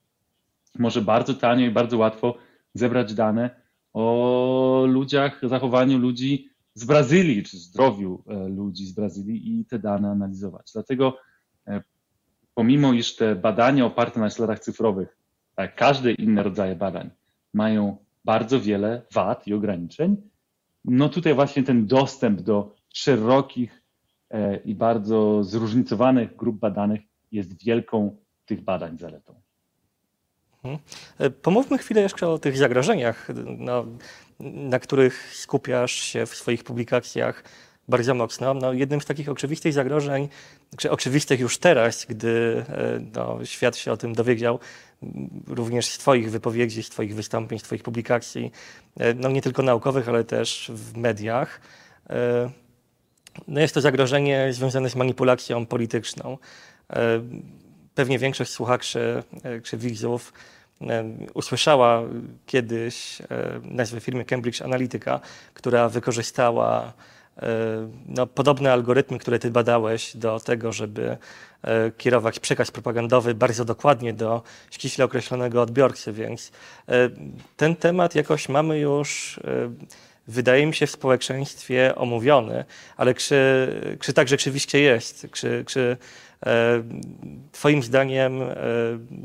[0.79, 2.37] może bardzo tanio i bardzo łatwo
[2.73, 3.60] zebrać dane
[3.93, 10.09] o ludziach, zachowaniu ludzi z Brazylii, czy zdrowiu e, ludzi z Brazylii i te dane
[10.11, 10.71] analizować.
[10.73, 11.17] Dlatego
[11.67, 11.81] e,
[12.53, 15.17] pomimo iż te badania oparte na śladach cyfrowych,
[15.55, 17.09] tak jak każde inne rodzaje badań,
[17.53, 20.17] mają bardzo wiele wad i ograniczeń,
[20.85, 23.83] no tutaj właśnie ten dostęp do szerokich
[24.29, 27.01] e, i bardzo zróżnicowanych grup badanych
[27.31, 29.41] jest wielką tych badań zaletą.
[30.63, 30.79] Mhm.
[31.19, 33.85] E, pomówmy chwilę jeszcze o tych zagrożeniach, no,
[34.39, 37.43] na których skupiasz się w swoich publikacjach
[37.87, 38.53] bardzo mocno.
[38.53, 40.29] No, jednym z takich oczywistych zagrożeń,
[40.77, 44.59] czy oczywistych już teraz, gdy e, no, świat się o tym dowiedział,
[45.47, 48.51] również z Twoich wypowiedzi, z Twoich wystąpień, z Twoich publikacji,
[48.99, 51.61] e, no nie tylko naukowych, ale też w mediach.
[53.47, 56.37] No jest to zagrożenie związane z manipulacją polityczną
[57.95, 60.33] pewnie większość słuchaczy e, czy widzów
[60.81, 62.03] e, usłyszała
[62.45, 63.25] kiedyś e,
[63.63, 65.19] nazwę firmy Cambridge Analytica,
[65.53, 66.93] która wykorzystała
[68.07, 71.17] no, podobne algorytmy, które ty badałeś do tego, żeby
[71.97, 76.51] kierować przekaz propagandowy bardzo dokładnie do ściśle określonego odbiorcy, więc
[77.57, 79.39] ten temat jakoś mamy już
[80.27, 82.65] wydaje mi się, w społeczeństwie omówiony,
[82.97, 83.37] ale czy,
[83.99, 85.27] czy tak rzeczywiście jest?
[85.31, 85.97] Czy, czy
[87.51, 88.55] Twoim zdaniem e,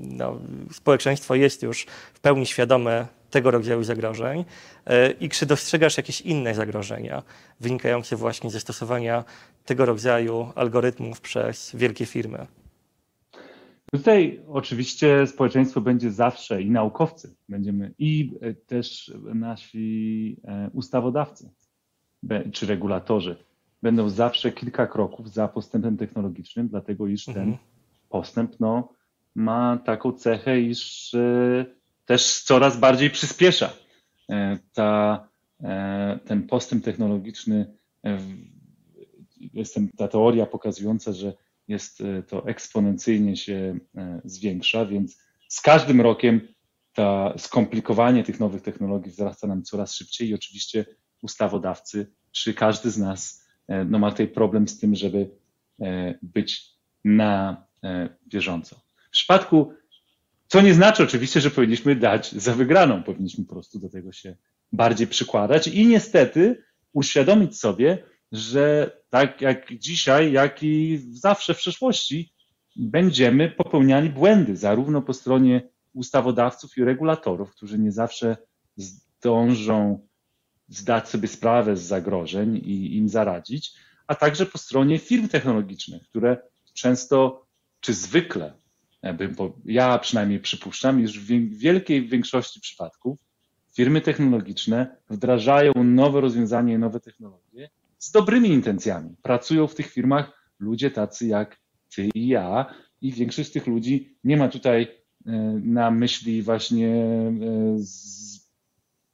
[0.02, 0.40] no,
[0.72, 4.44] społeczeństwo jest już w pełni świadome tego rodzaju zagrożeń
[4.86, 7.22] e, i czy dostrzegasz jakieś inne zagrożenia
[7.60, 9.24] wynikające właśnie ze stosowania
[9.64, 12.46] tego rodzaju algorytmów przez wielkie firmy?
[13.92, 21.50] Tutaj oczywiście społeczeństwo będzie zawsze i naukowcy będziemy i e, też nasi e, ustawodawcy
[22.52, 23.45] czy regulatorzy
[23.86, 27.58] będą zawsze kilka kroków za postępem technologicznym, dlatego iż ten mhm.
[28.08, 28.88] postęp no,
[29.34, 31.66] ma taką cechę, iż e,
[32.04, 33.72] też coraz bardziej przyspiesza.
[34.72, 35.28] Ta,
[36.24, 37.76] ten postęp technologiczny,
[39.52, 41.32] jest ta teoria pokazująca, że
[41.68, 45.18] jest e, to eksponencyjnie się e, zwiększa, więc
[45.48, 46.48] z każdym rokiem
[46.92, 50.84] to skomplikowanie tych nowych technologii wzrasta nam coraz szybciej i oczywiście
[51.22, 55.30] ustawodawcy, czy każdy z nas e, no, ma tutaj problem z tym, żeby
[56.22, 57.64] być na
[58.26, 58.80] bieżąco.
[59.08, 59.72] W przypadku,
[60.46, 64.36] co nie znaczy oczywiście, że powinniśmy dać za wygraną, powinniśmy po prostu do tego się
[64.72, 68.02] bardziej przykładać i niestety uświadomić sobie,
[68.32, 72.32] że tak jak dzisiaj, jak i zawsze w przeszłości
[72.76, 78.36] będziemy popełniali błędy, zarówno po stronie ustawodawców i regulatorów, którzy nie zawsze
[78.76, 80.06] zdążą
[80.68, 83.72] zdać sobie sprawę z zagrożeń i im zaradzić,
[84.06, 86.36] a także po stronie firm technologicznych, które
[86.74, 87.46] często,
[87.80, 88.52] czy zwykle,
[89.64, 93.18] ja przynajmniej przypuszczam, iż w wielkiej większości przypadków
[93.74, 99.16] firmy technologiczne wdrażają nowe rozwiązania i nowe technologie z dobrymi intencjami.
[99.22, 101.58] Pracują w tych firmach ludzie tacy jak
[101.94, 104.88] ty i ja, i większość z tych ludzi nie ma tutaj
[105.62, 107.04] na myśli właśnie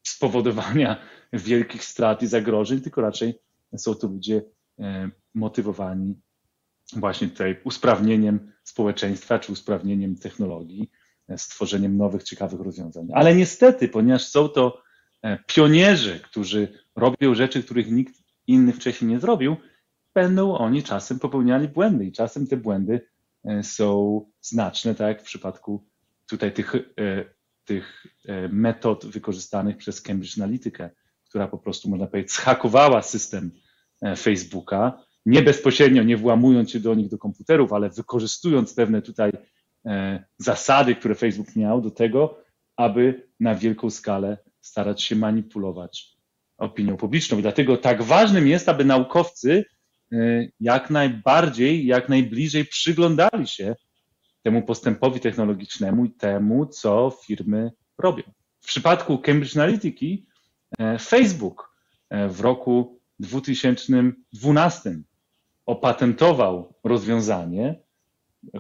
[0.02, 0.96] spowodowania
[1.32, 3.34] wielkich strat i zagrożeń, tylko raczej
[3.76, 4.42] są to ludzie
[5.34, 6.14] motywowani
[6.96, 10.90] właśnie tutaj usprawnieniem społeczeństwa czy usprawnieniem technologii,
[11.36, 13.08] stworzeniem nowych, ciekawych rozwiązań.
[13.14, 14.82] Ale niestety, ponieważ są to
[15.46, 18.14] pionierzy, którzy robią rzeczy, których nikt
[18.46, 19.56] inny wcześniej nie zrobił,
[20.14, 23.08] będą oni czasem popełniali błędy i czasem te błędy
[23.44, 25.86] e, są znaczne, tak jak w przypadku
[26.26, 26.80] tutaj tych, e,
[27.64, 30.90] tych e, metod wykorzystanych przez Cambridge Analytica,
[31.32, 33.50] która po prostu, można powiedzieć, zhakowała system
[34.16, 39.32] Facebooka, nie bezpośrednio, nie włamując się do nich do komputerów, ale wykorzystując pewne tutaj
[40.38, 42.38] zasady, które Facebook miał do tego,
[42.76, 46.16] aby na wielką skalę starać się manipulować
[46.58, 47.38] opinią publiczną.
[47.38, 49.64] I dlatego tak ważnym jest, aby naukowcy
[50.12, 53.76] y, jak najbardziej, jak najbliżej przyglądali się
[54.42, 58.22] temu postępowi technologicznemu i temu, co firmy robią.
[58.60, 60.31] W przypadku Cambridge Analytica
[61.00, 61.76] Facebook
[62.14, 64.96] y, w roku 2012
[65.66, 67.82] opatentował rozwiązanie,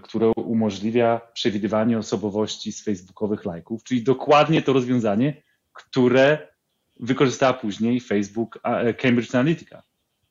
[0.02, 6.48] które umożliwia przewidywanie osobowości z facebookowych lajków, czyli dokładnie to rozwiązanie, które
[7.00, 9.82] wykorzystała później Facebook, e, Cambridge Analytica.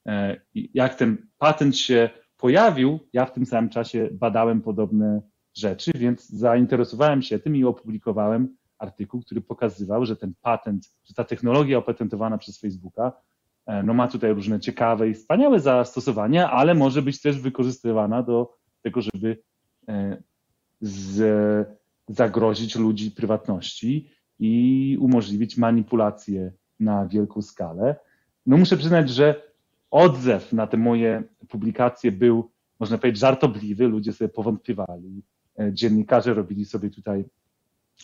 [0.08, 5.22] E, jak ten patent się pojawił, ja w tym samym czasie badałem podobne
[5.54, 11.24] rzeczy, więc zainteresowałem się tym i opublikowałem artykuł, który pokazywał, że ten patent, że ta
[11.24, 13.14] technologia opatentowana przez Facebooka,
[13.66, 18.58] e, no ma tutaj różne ciekawe i wspaniałe zastosowania, ale może być też wykorzystywana do
[18.82, 19.38] tego, żeby
[20.82, 21.68] z,
[22.08, 27.96] zagrozić ludzi prywatności i umożliwić manipulację na wielką skalę.
[28.46, 29.52] No muszę przyznać, że
[29.92, 33.88] odzew na te moje publikacje był, można powiedzieć, żartobliwy.
[33.88, 35.24] Ludzie sobie powątpiewali.
[35.60, 37.26] E, dziennikarze robili sobie tutaj,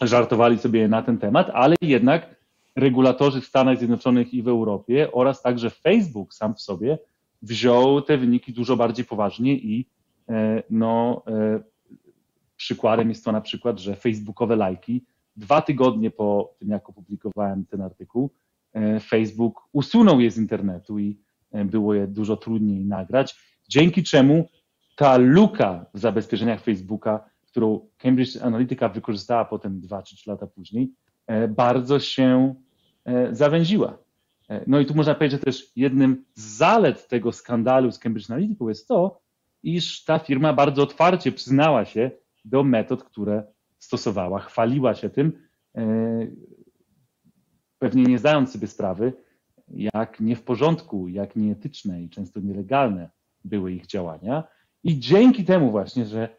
[0.01, 2.35] żartowali sobie na ten temat, ale jednak
[2.75, 6.99] regulatorzy w Stanach Zjednoczonych i w Europie oraz także Facebook sam w sobie
[7.41, 9.89] wziął te wyniki dużo bardziej poważnie i
[10.29, 11.59] e, no, e,
[12.55, 15.03] przykładem jest to na przykład, że facebookowe lajki
[15.35, 18.31] dwa tygodnie po tym, jak opublikowałem ten artykuł,
[18.77, 21.17] E, Facebook usunął je z internetu i
[21.65, 23.35] było je dużo trudniej nagrać,
[23.69, 24.49] dzięki czemu
[24.95, 30.93] ta luka w zabezpieczeniach Facebooka, którą Cambridge Analytica wykorzystała potem dwa czy trzy lata później,
[31.27, 32.55] e, bardzo się
[33.31, 33.97] zawęziła.
[34.67, 38.65] No i tu można powiedzieć, że też jednym z zalet tego skandalu z Cambridge Analytica
[38.67, 39.19] jest to,
[39.63, 42.11] iż ta firma bardzo otwarcie przyznała się
[42.45, 43.43] do metod, które
[43.79, 45.33] stosowała, chwaliła się tym,
[47.79, 49.13] pewnie nie zdając sobie sprawy,
[49.67, 53.09] jak nie w porządku, jak nieetyczne i często nielegalne
[53.43, 54.43] były ich działania.
[54.83, 56.36] I dzięki temu właśnie, że e,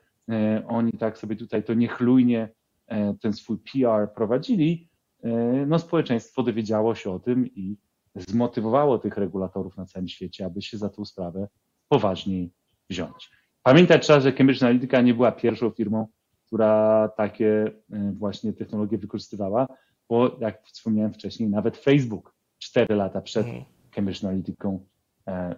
[0.66, 2.48] oni tak sobie tutaj to niechlujnie
[2.86, 4.88] e, ten swój PR prowadzili,
[5.22, 5.30] e,
[5.66, 7.76] no społeczeństwo dowiedziało się o tym i
[8.14, 11.48] zmotywowało tych regulatorów na całym świecie, aby się za tą sprawę
[11.88, 12.50] poważniej
[12.90, 13.30] wziąć.
[13.62, 16.06] Pamiętać trzeba, że Cambridge Analytica nie była pierwszą firmą,
[16.46, 17.72] która takie
[18.12, 19.66] właśnie technologie wykorzystywała
[20.08, 23.64] bo jak wspomniałem wcześniej, nawet Facebook 4 lata przed mhm.
[23.90, 24.86] Cambridge Analyticą
[25.26, 25.54] e,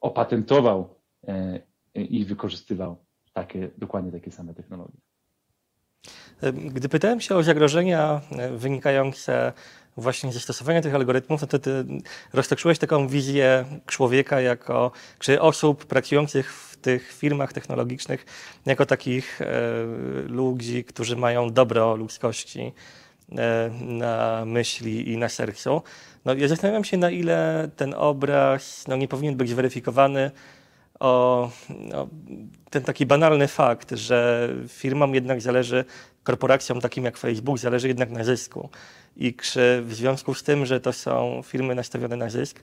[0.00, 0.94] opatentował
[1.28, 1.60] e,
[1.94, 3.03] i wykorzystywał
[3.34, 4.98] takie, dokładnie takie same technologie.
[6.52, 8.20] Gdy pytałem się o zagrożenia
[8.56, 9.52] wynikające
[9.96, 11.84] właśnie ze stosowania tych algorytmów, no to ty
[12.32, 18.26] roztoczyłeś taką wizję człowieka jako, czy osób pracujących w tych firmach technologicznych
[18.66, 19.46] jako takich e,
[20.26, 22.72] ludzi, którzy mają dobro ludzkości,
[23.38, 25.82] E, na myśli i na sercu.
[26.24, 30.30] No, ja zastanawiam się, na ile ten obraz no, nie powinien być weryfikowany
[31.00, 31.50] o
[32.70, 35.84] ten taki banalny fakt, że firmom jednak zależy,
[36.22, 38.70] korporacjom takim jak Facebook, zależy jednak na zysku.
[39.16, 42.60] I czy w związku z tym, że to są firmy nastawione na zysk,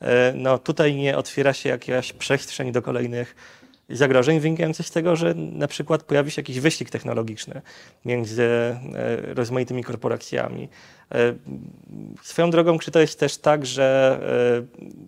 [0.00, 3.36] e, no tutaj nie otwiera się jakaś przestrzeń do kolejnych
[3.90, 7.62] zagrożeń wynikających z tego, że na przykład pojawi się jakiś wyścig technologiczny
[8.04, 8.76] między e,
[9.34, 10.68] rozmaitymi korporacjami.
[11.14, 11.34] E,
[12.22, 14.18] swoją drogą, czy to jest też tak, że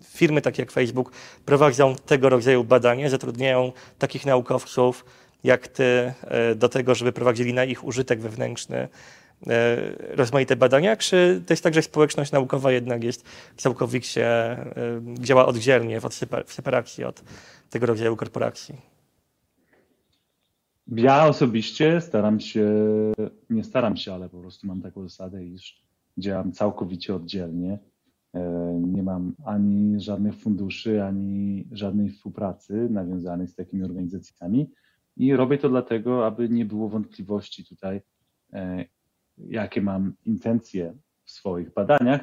[0.01, 1.11] e, firmy takie jak Facebook
[1.45, 5.05] prowadzą tego rodzaju badania, zatrudniają takich naukowców
[5.43, 6.13] jak ty
[6.55, 8.87] do tego, żeby prowadzili na ich użytek wewnętrzny
[10.09, 13.25] rozmaite badania, czy to jest tak, że społeczność naukowa jednak jest
[13.57, 14.57] całkowicie,
[15.19, 15.99] działa oddzielnie
[16.45, 17.23] w separacji od
[17.69, 18.75] tego rodzaju korporacji?
[20.87, 22.69] Ja osobiście staram się,
[23.49, 25.81] nie staram się, ale po prostu mam taką zasadę, iż
[26.17, 27.79] działam całkowicie oddzielnie.
[28.33, 28.41] E,
[28.87, 34.71] nie mam ani żadnych funduszy, ani żadnej współpracy nawiązanej z takimi organizacjami
[35.17, 38.01] i robię to dlatego, aby nie było wątpliwości tutaj
[39.37, 40.93] jakie mam intencje
[41.23, 42.21] w swoich badaniach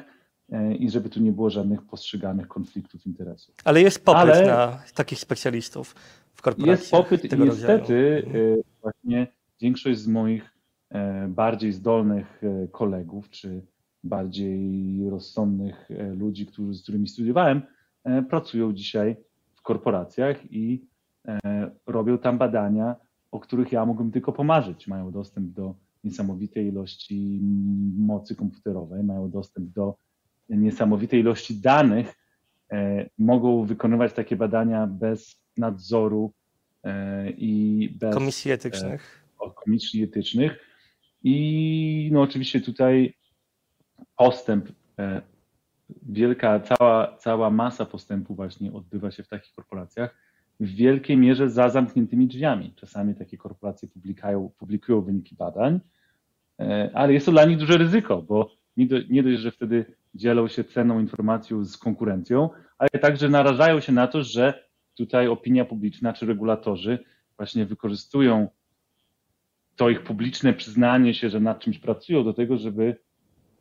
[0.79, 3.55] i żeby tu nie było żadnych postrzeganych konfliktów interesów.
[3.63, 5.95] Ale jest popyt Ale na takich specjalistów
[6.33, 6.79] w korporacjach.
[6.79, 8.63] Jest popyt i niestety rodzaju.
[8.81, 9.27] właśnie
[9.61, 10.49] większość z moich
[11.27, 12.41] bardziej zdolnych
[12.71, 13.65] kolegów, czy
[14.03, 17.61] bardziej rozsądnych ludzi, którzy, z którymi studiowałem,
[18.29, 19.15] pracują dzisiaj
[19.55, 20.87] w korporacjach i
[21.87, 22.95] robią tam badania,
[23.31, 24.87] o których ja mógłbym tylko pomarzyć.
[24.87, 27.39] Mają dostęp do niesamowitej ilości
[27.97, 29.95] mocy komputerowej, mają dostęp do
[30.49, 32.15] niesamowitej ilości danych,
[32.71, 36.33] e, mogą wykonywać takie badania bez nadzoru
[36.83, 39.25] e, i bez komisji etycznych.
[39.45, 40.59] E, komisji etycznych.
[41.23, 43.13] I no oczywiście tutaj
[44.17, 44.69] postęp,
[46.01, 50.15] wielka, cała, cała masa postępu właśnie odbywa się w takich korporacjach
[50.59, 52.73] w wielkiej mierze za zamkniętymi drzwiami.
[52.75, 55.79] Czasami takie korporacje publikują, publikują wyniki badań,
[56.93, 58.51] ale jest to dla nich duże ryzyko, bo
[59.09, 59.85] nie dość, że wtedy
[60.15, 64.63] dzielą się ceną informacją z konkurencją, ale także narażają się na to, że
[64.97, 66.99] tutaj opinia publiczna czy regulatorzy
[67.37, 68.47] właśnie wykorzystują
[69.75, 72.97] to ich publiczne przyznanie się, że nad czymś pracują do tego, żeby,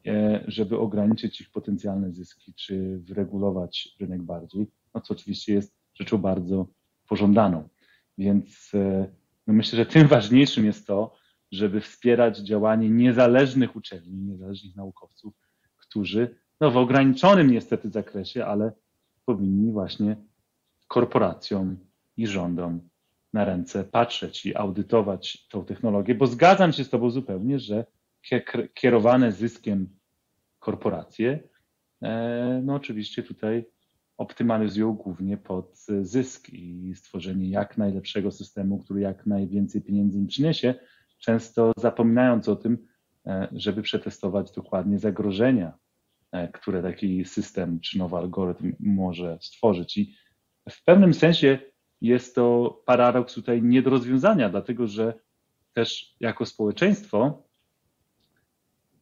[0.07, 6.18] e, żeby ograniczyć ich potencjalne zyski, czy wyregulować rynek bardziej, no co oczywiście jest rzeczą
[6.18, 6.66] bardzo
[7.09, 7.68] pożądaną.
[8.18, 9.09] Więc e,
[9.46, 11.14] no myślę, że tym ważniejszym jest to,
[11.53, 15.34] żeby wspierać działanie niezależnych uczelni, niezależnych naukowców,
[15.76, 18.73] którzy no, w ograniczonym niestety zakresie, ale
[19.25, 20.17] powinni właśnie
[20.89, 21.77] korporacjom
[22.17, 22.89] i rządom
[23.33, 27.85] na ręce patrzeć i audytować tą technologię, bo zgadzam się z Tobą zupełnie, że
[28.75, 29.89] kierowane zyskiem
[30.59, 31.41] korporacje,
[32.03, 33.65] e, no oczywiście tutaj
[34.17, 40.75] optymalizują głównie pod zysk i stworzenie jak najlepszego systemu, który jak najwięcej pieniędzy im przyniesie,
[41.19, 42.87] często zapominając o tym,
[43.27, 45.82] e, żeby przetestować dokładnie zagrożenia,
[46.55, 49.97] które taki system czy nowy algorytm może stworzyć.
[49.97, 50.14] I
[50.70, 51.59] w pewnym sensie
[52.01, 55.14] jest to paradoks tutaj nie do rozwiązania, dlatego że
[55.72, 57.43] też jako społeczeństwo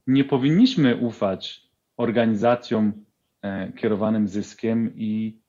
[0.07, 3.05] nie powinniśmy ufać organizacjom
[3.43, 5.41] E, kierowanym zyskiem i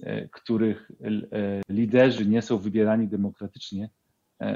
[0.00, 0.90] e, których
[1.32, 3.90] e, liderzy nie są wybierani demokratycznie,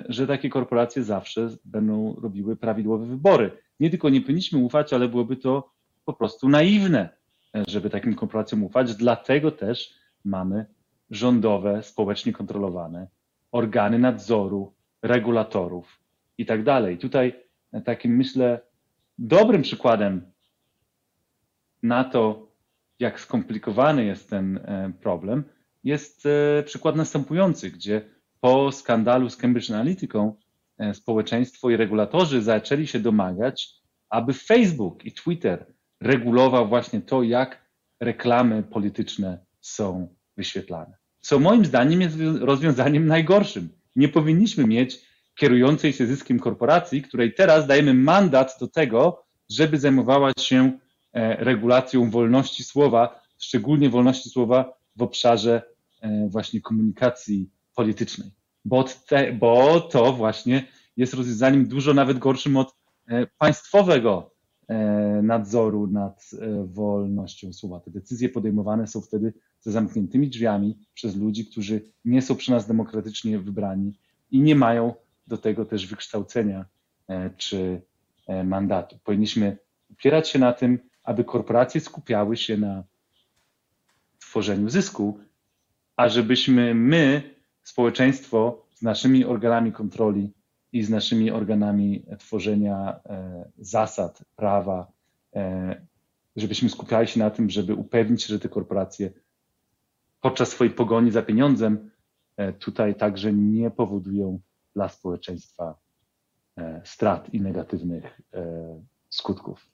[0.08, 3.50] że takie korporacje zawsze będą robiły prawidłowe wybory.
[3.80, 5.73] Nie tylko nie powinniśmy ufać, ale byłoby to
[6.04, 7.08] po prostu naiwne,
[7.68, 8.94] żeby takim korporacjom ufać.
[8.94, 9.94] Dlatego też
[10.24, 10.66] mamy
[11.10, 13.08] rządowe, społecznie kontrolowane
[13.52, 16.00] organy nadzoru, regulatorów
[16.38, 16.98] i tak dalej.
[16.98, 17.44] Tutaj
[17.84, 18.60] takim myślę
[19.18, 20.32] dobrym przykładem
[21.82, 22.48] na to,
[22.98, 25.44] jak skomplikowany jest ten e, problem,
[25.84, 30.32] jest e, przykład następujący, gdzie po skandalu z Cambridge Analytica
[30.78, 33.70] e, społeczeństwo i regulatorzy zaczęli się domagać,
[34.10, 35.66] aby Facebook i Twitter
[36.00, 37.64] regulował właśnie to, jak
[38.00, 40.96] reklamy polityczne są wyświetlane.
[41.20, 43.68] Co moim zdaniem jest rozwiązaniem najgorszym.
[43.96, 45.00] Nie powinniśmy mieć
[45.34, 50.78] kierującej się zyskiem korporacji, której teraz dajemy mandat do tego, żeby zajmowała się
[51.14, 55.62] E, regulacją wolności słowa, szczególnie wolności słowa w obszarze
[56.00, 58.30] e, właśnie komunikacji politycznej.
[58.64, 60.64] Bo, te, bo to właśnie
[60.96, 62.74] jest rozwiązaniem dużo nawet gorszym od
[63.08, 64.33] e, państwowego
[65.22, 66.30] nadzoru nad
[66.64, 67.80] wolnością słowa.
[67.80, 72.66] Te decyzje podejmowane są wtedy za zamkniętymi drzwiami przez ludzi, którzy nie są przez nas
[72.66, 73.98] demokratycznie wybrani
[74.30, 74.94] i nie mają
[75.26, 76.64] do tego też wykształcenia
[77.36, 77.82] czy
[78.44, 78.98] mandatu.
[79.04, 79.58] Powinniśmy
[79.92, 82.84] opierać się na tym, aby korporacje skupiały się na
[84.20, 85.18] tworzeniu zysku,
[85.96, 87.22] a żebyśmy my,
[87.62, 90.32] społeczeństwo, z naszymi organami kontroli
[90.74, 94.92] i z naszymi organami tworzenia e, zasad, prawa,
[95.34, 95.86] e,
[96.36, 99.10] żebyśmy skupiali się na tym, żeby upewnić się, że te korporacje
[100.20, 101.90] podczas swojej pogoni za pieniądzem
[102.36, 104.40] e, tutaj także nie powodują
[104.74, 105.74] dla społeczeństwa
[106.84, 108.20] strat i negatywnych
[109.10, 109.66] skutków.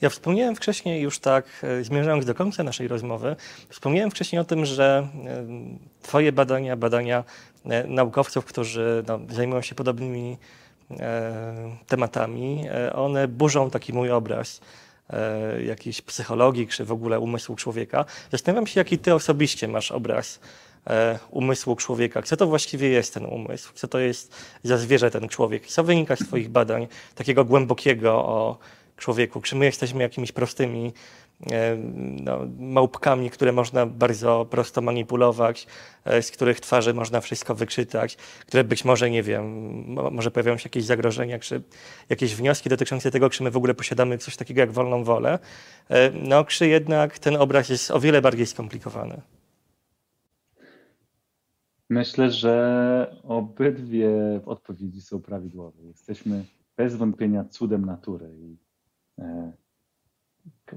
[0.00, 3.36] Ja wspomniałem wcześniej już tak, zmierzając do końca naszej rozmowy,
[3.68, 5.08] wspomniałem wcześniej o tym, że
[6.02, 7.24] Twoje badania, badania
[7.86, 10.38] naukowców, którzy no, zajmują się podobnymi
[11.86, 14.60] tematami, one burzą taki mój obraz
[15.64, 18.04] jakiejś psychologii, czy w ogóle umysłu człowieka.
[18.32, 20.40] Zastanawiam się, jaki Ty osobiście masz obraz
[21.30, 22.22] umysłu człowieka.
[22.22, 23.72] Co to właściwie jest ten umysł?
[23.74, 25.66] Co to jest za zwierzę ten człowiek?
[25.66, 28.58] Co wynika z Twoich badań takiego głębokiego o
[29.00, 29.40] człowieku?
[29.40, 30.92] Czy my jesteśmy jakimiś prostymi
[31.52, 31.76] E,
[32.24, 35.66] no, małpkami, które można bardzo prosto manipulować,
[36.04, 39.44] e, z których twarzy można wszystko wyczytać, które być może, nie wiem,
[40.12, 41.62] może pojawiają się jakieś zagrożenia, czy
[42.08, 45.38] jakieś wnioski dotyczące tego, czy my w ogóle posiadamy coś takiego jak wolną wolę,
[45.88, 49.20] e, no, czy jednak ten obraz jest o wiele bardziej skomplikowany.
[51.90, 54.10] Myślę, że obydwie
[54.46, 55.82] odpowiedzi są prawidłowe.
[55.82, 56.44] Jesteśmy
[56.76, 58.69] bez wątpienia cudem natury i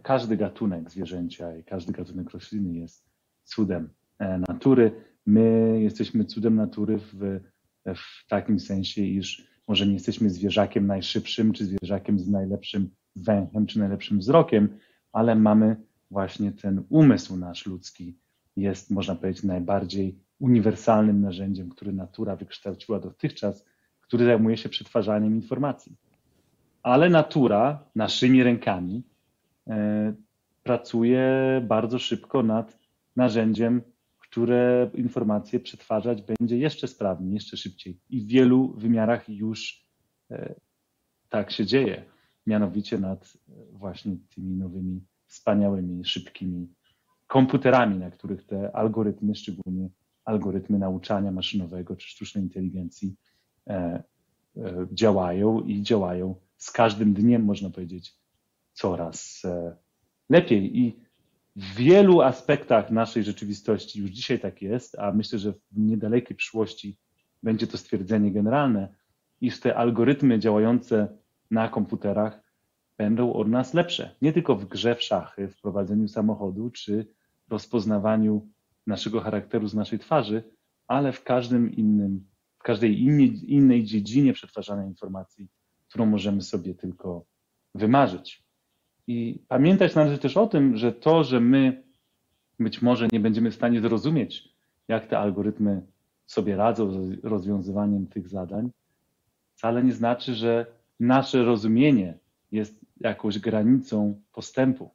[0.03, 3.05] każdy gatunek zwierzęcia i każdy gatunek rośliny jest
[3.43, 3.89] cudem
[4.19, 4.91] e, natury.
[5.25, 7.39] My jesteśmy cudem natury w,
[7.95, 13.79] w takim sensie, iż może nie jesteśmy zwierzakiem najszybszym, czy zwierzakiem z najlepszym węchem, czy
[13.79, 14.77] najlepszym wzrokiem,
[15.11, 15.75] ale mamy
[16.11, 18.17] właśnie ten umysł nasz ludzki,
[18.55, 23.65] jest, można powiedzieć, najbardziej uniwersalnym narzędziem, który natura wykształciła dotychczas,
[24.01, 25.95] który zajmuje się przetwarzaniem informacji.
[26.83, 29.03] Ale natura naszymi rękami
[29.67, 30.13] E,
[30.63, 31.25] pracuje
[31.67, 32.79] bardzo szybko nad
[33.15, 33.81] narzędziem,
[34.19, 37.99] które informacje przetwarzać będzie jeszcze sprawniej, jeszcze szybciej.
[38.09, 39.85] I w wielu wymiarach już
[40.31, 40.55] e,
[41.29, 42.05] tak się dzieje.
[42.47, 46.67] Mianowicie nad e, właśnie tymi nowymi, wspaniałymi, szybkimi
[47.27, 49.89] komputerami, na których te algorytmy, szczególnie
[50.25, 53.15] algorytmy nauczania maszynowego czy sztucznej inteligencji,
[54.91, 58.13] działają i działają z każdym dniem, można powiedzieć,
[58.73, 59.75] coraz e,
[60.29, 60.79] lepiej.
[60.79, 60.99] I
[61.55, 66.97] w wielu aspektach naszej rzeczywistości już dzisiaj tak jest, a myślę, że w niedalekiej przyszłości
[67.43, 68.95] będzie to stwierdzenie generalne,
[69.41, 71.17] iż te algorytmy działające
[71.51, 72.43] na komputerach
[72.97, 74.15] będą od nas lepsze.
[74.21, 77.07] Nie tylko w grze w szachy, w prowadzeniu samochodu czy
[77.49, 78.47] rozpoznawaniu
[78.87, 80.43] naszego charakteru z naszej twarzy,
[80.87, 82.25] ale w każdym innym,
[82.63, 85.47] w każdej innej, innej dziedzinie przetwarzania informacji,
[85.89, 87.25] którą możemy sobie tylko
[87.75, 88.43] wymarzyć.
[89.07, 91.83] I pamiętać należy też o tym, że to, że my
[92.59, 94.49] być może nie będziemy w stanie zrozumieć,
[94.87, 95.81] jak te algorytmy
[96.25, 98.69] sobie radzą z rozwiązywaniem tych zadań,
[99.55, 100.65] wcale nie znaczy, że
[100.99, 102.17] nasze rozumienie
[102.51, 104.89] jest jakąś granicą postępu.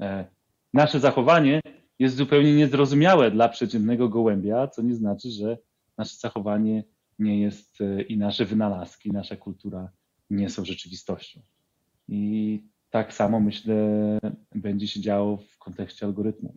[0.00, 0.24] E,
[0.72, 1.60] nasze zachowanie
[1.98, 5.58] jest zupełnie niezrozumiałe dla przeciętnego gołębia, co nie znaczy, że
[5.98, 6.84] nasze zachowanie
[7.18, 9.90] nie jest e, i nasze wynalazki, nasza kultura
[10.30, 11.40] nie są rzeczywistością.
[12.08, 13.74] I tak samo myślę
[14.54, 16.54] będzie się działo w kontekście algorytmów.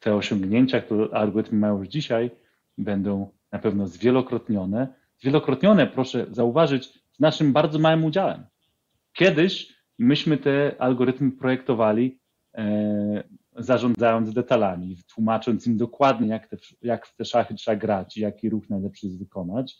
[0.00, 2.30] Te osiągnięcia, które algorytmy mają już dzisiaj,
[2.78, 4.88] będą na pewno zwielokrotnione.
[5.18, 8.44] Zwielokrotnione, proszę zauważyć, z naszym bardzo małym udziałem.
[9.12, 12.18] Kiedyś myśmy te algorytmy projektowali,
[12.54, 13.24] e,
[13.56, 18.50] zarządzając detalami, tłumacząc im dokładnie, jak, te, jak w te szachy trzeba grać i jaki
[18.50, 19.76] ruch najlepszy jest wykonać.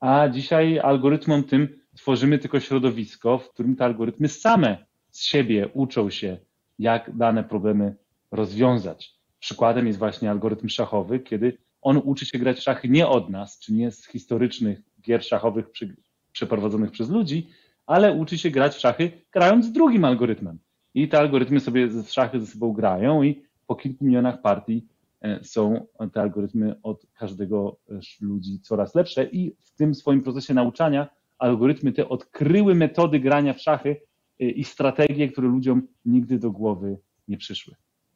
[0.00, 6.10] A dzisiaj algorytmom tym tworzymy tylko środowisko, w którym te algorytmy same z siebie uczą
[6.10, 6.38] się,
[6.78, 7.96] jak dane problemy
[8.30, 9.14] rozwiązać.
[9.38, 13.58] Przykładem jest właśnie algorytm szachowy, kiedy on uczy się grać w szachy nie od nas,
[13.58, 15.96] czy nie z historycznych gier szachowych przy,
[16.32, 17.50] przeprowadzonych przez ludzi,
[17.86, 20.58] ale uczy się grać w szachy grając z drugim algorytmem.
[20.96, 24.86] I te algorytmy sobie z szachy ze sobą grają i po kilku milionach partii
[25.22, 27.76] e, są te algorytmy od każdego
[28.20, 33.60] ludzi coraz lepsze i w tym swoim procesie nauczania algorytmy te odkryły metody grania w
[33.60, 33.96] szachy,
[34.38, 37.74] i strategie, które ludziom nigdy do głowy nie przyszły.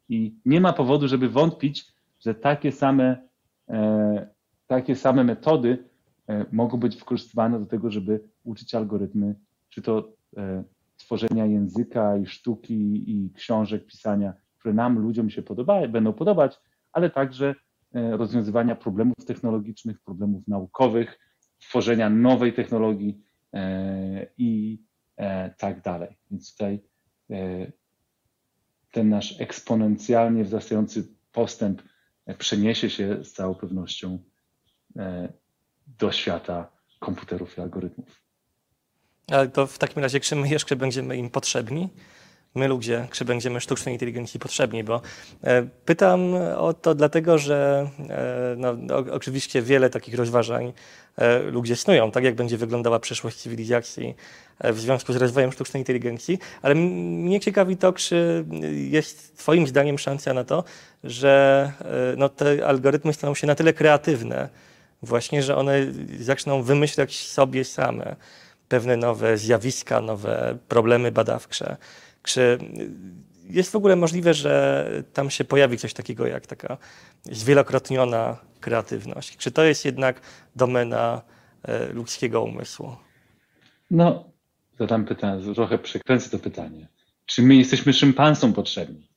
[0.09, 1.85] I nie ma powodu, żeby wątpić,
[2.19, 3.27] że takie same,
[3.69, 4.27] e,
[4.67, 5.83] takie same metody
[6.27, 9.35] e, mogą być wykorzystywane do tego, żeby uczyć algorytmy,
[9.69, 10.63] czy to e,
[11.05, 16.59] tworzenia języka i sztuki i książek, pisania, które nam, ludziom się podoba, będą podobać,
[16.91, 17.55] ale także
[17.93, 21.19] rozwiązywania problemów technologicznych, problemów naukowych,
[21.59, 23.21] tworzenia nowej technologii
[24.37, 24.79] i
[25.21, 26.17] E, tak dalej.
[26.31, 26.83] Więc tutaj
[27.31, 27.71] e,
[28.91, 31.81] ten nasz eksponencjalnie wzrastający postęp
[32.25, 34.19] e, przeniesie się z całą pewnością
[35.87, 38.21] do świata komputerów i algorytmów.
[39.31, 41.89] Ale to w takim razie, czy my jeszcze będziemy im potrzebni?
[42.55, 45.01] my ludzie, czy będziemy sztucznej inteligencji potrzebni, bo
[45.43, 48.75] e, pytam o to dlatego, że e, no,
[49.11, 50.73] oczywiście wiele takich rozważań
[51.17, 54.15] e, ludzie snują, tak jak będzie wyglądała przyszłość cywilizacji
[54.63, 60.33] w związku z rozwojem sztucznej inteligencji, ale mnie ciekawi to, czy jest Twoim zdaniem szansa
[60.33, 60.63] na to,
[61.03, 61.71] że
[62.17, 64.49] no, te algorytmy staną się na tyle kreatywne,
[65.01, 65.73] właśnie, że one
[66.19, 68.15] zaczną wymyślać sobie same
[68.71, 71.77] pewne nowe zjawiska, nowe problemy badawcze,
[72.23, 72.57] czy
[73.49, 76.77] jest w ogóle możliwe, że tam się pojawi coś takiego jak taka
[77.23, 79.37] zwielokrotniona kreatywność?
[79.37, 80.21] Czy to jest jednak
[80.55, 81.21] domena
[81.63, 82.95] e, ludzkiego umysłu?
[83.91, 84.31] No,
[84.77, 86.87] dodam pytanie, trochę przekręcę to pytanie.
[87.25, 89.07] Czy my jesteśmy szympansom potrzebni?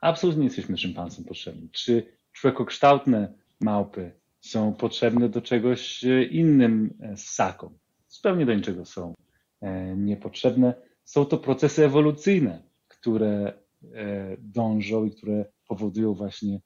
[0.00, 1.68] Absolutnie nie jesteśmy szympansom potrzebni.
[1.72, 7.83] Czy człowiekokształtne małpy są potrzebne do czegoś e, innym e, ssakom?
[8.24, 9.14] Zupełnie do niczego są
[9.60, 10.74] e, niepotrzebne.
[11.04, 13.52] Są to procesy ewolucyjne, które
[14.38, 16.60] dążą i które powodują właśnie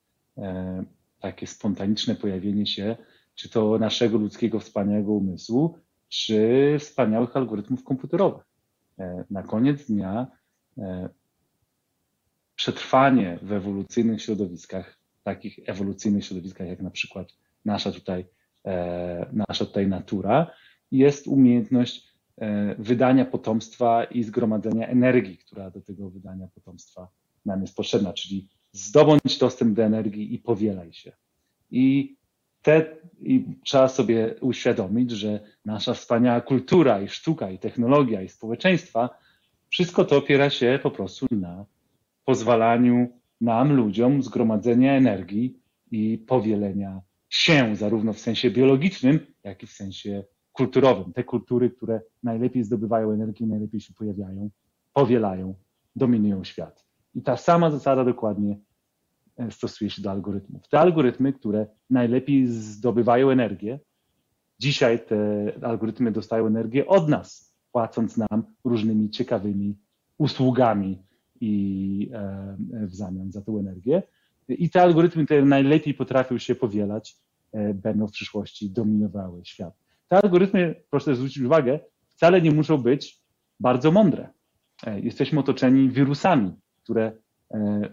[1.20, 2.96] takie spontaniczne pojawienie się,
[3.34, 5.78] czy to naszego ludzkiego wspaniałego umysłu,
[6.08, 8.44] czy wspaniałych algorytmów komputerowych.
[9.30, 10.26] Na koniec dnia
[12.54, 17.28] przetrwanie w ewolucyjnych środowiskach, takich ewolucyjnych środowiskach jak na przykład
[17.64, 18.26] nasza tutaj,
[18.66, 20.50] e, nasza tutaj natura,
[20.90, 22.08] jest umiejętność
[22.38, 27.08] e, wydania potomstwa i zgromadzenia energii, która do tego wydania potomstwa
[27.44, 31.12] nam jest potrzebna, czyli zdobądź dostęp do energii i powielaj się.
[31.70, 32.16] I,
[32.62, 39.10] te, i trzeba sobie uświadomić, że nasza wspaniała kultura i sztuka i technologia i społeczeństwa,
[39.68, 41.66] wszystko to opiera się po prostu na
[42.24, 43.08] pozwalaniu
[43.40, 45.60] nam, ludziom, zgromadzenia energii
[45.90, 50.24] i powielenia się, zarówno w sensie biologicznym, jak i w sensie
[50.58, 51.12] kulturowym.
[51.12, 54.50] Te kultury, które najlepiej zdobywają energię, najlepiej się pojawiają,
[54.92, 55.54] powielają,
[55.96, 56.84] dominują świat.
[57.14, 58.58] I ta sama zasada dokładnie
[59.36, 60.68] e, stosuje się do algorytmów.
[60.68, 63.80] Te algorytmy, które najlepiej zdobywają energię,
[64.58, 65.16] dzisiaj te
[65.62, 69.78] algorytmy dostają energię od nas, płacąc nam różnymi ciekawymi
[70.18, 71.08] usługami,
[71.40, 72.56] i e,
[72.86, 74.02] w zamian za tę energię.
[74.48, 77.16] I te algorytmy, które najlepiej potrafią się powielać,
[77.52, 79.74] e, będą w przyszłości dominowały świat.
[80.08, 83.22] Te algorytmy, proszę zwrócić uwagę, wcale nie muszą być
[83.60, 84.28] bardzo mądre.
[84.86, 86.52] E, jesteśmy otoczeni wirusami,
[86.82, 87.12] które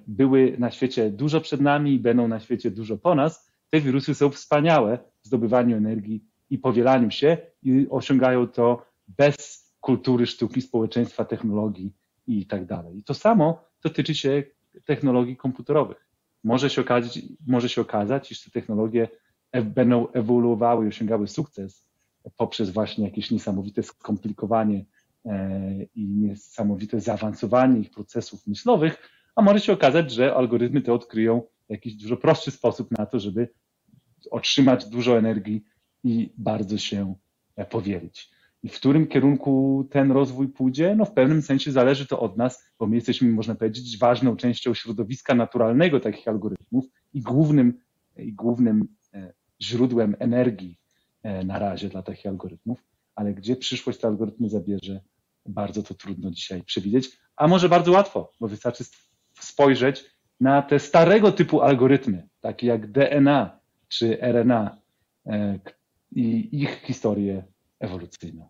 [0.07, 3.51] były na świecie dużo przed nami i będą na świecie dużo po nas.
[3.69, 10.27] Te wirusy są wspaniałe w zdobywaniu energii i powielaniu się i osiągają to bez kultury,
[10.27, 11.93] sztuki, społeczeństwa, technologii
[12.27, 12.97] i tak dalej.
[12.97, 14.43] I to samo dotyczy się
[14.85, 16.07] technologii komputerowych.
[16.43, 19.07] Może się okazać, może się okazać iż te technologie
[19.63, 21.87] będą ewoluowały i osiągały sukces
[22.37, 24.85] poprzez właśnie jakieś niesamowite skomplikowanie
[25.25, 31.41] e, i niesamowite zaawansowanie ich procesów myślowych, a może się okazać, że algorytmy te odkryją
[31.69, 33.49] jakiś dużo prostszy sposób na to, żeby
[34.31, 35.63] otrzymać dużo energii
[36.03, 37.15] i bardzo się
[37.69, 38.35] powielić.
[38.63, 40.95] I w którym kierunku ten rozwój pójdzie?
[40.95, 44.73] No w pewnym sensie zależy to od nas, bo my jesteśmy, można powiedzieć, ważną częścią
[44.73, 47.79] środowiska naturalnego takich algorytmów i głównym,
[48.17, 50.84] i głównym e, źródłem energii e,
[51.45, 52.83] na razie dla takich algorytmów,
[53.15, 55.01] ale gdzie przyszłość te algorytmy zabierze,
[55.45, 58.83] bardzo to trudno dzisiaj przewidzieć, a może bardzo łatwo, bo wystarczy
[59.39, 60.05] spojrzeć
[60.39, 64.77] na te starego typu algorytmy, takie jak DNA czy RNA
[65.25, 65.59] e,
[66.11, 67.43] i ich historię
[67.79, 68.49] ewolucyjną.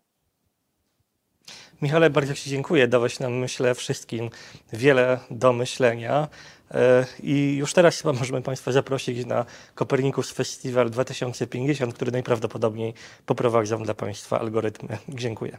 [1.82, 2.88] Michale, bardzo Ci dziękuję.
[2.88, 4.30] Dałeś nam, myślę, wszystkim
[4.72, 6.28] wiele do myślenia.
[6.70, 9.44] E, I już teraz chyba możemy Państwa zaprosić na
[9.74, 12.94] Kopernikus Festival 2050, który najprawdopodobniej
[13.26, 14.98] poprowadzą dla Państwa algorytmy.
[15.08, 15.58] Dziękuję.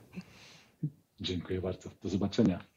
[1.21, 1.89] Dziękuję bardzo.
[2.03, 2.76] Do zobaczenia.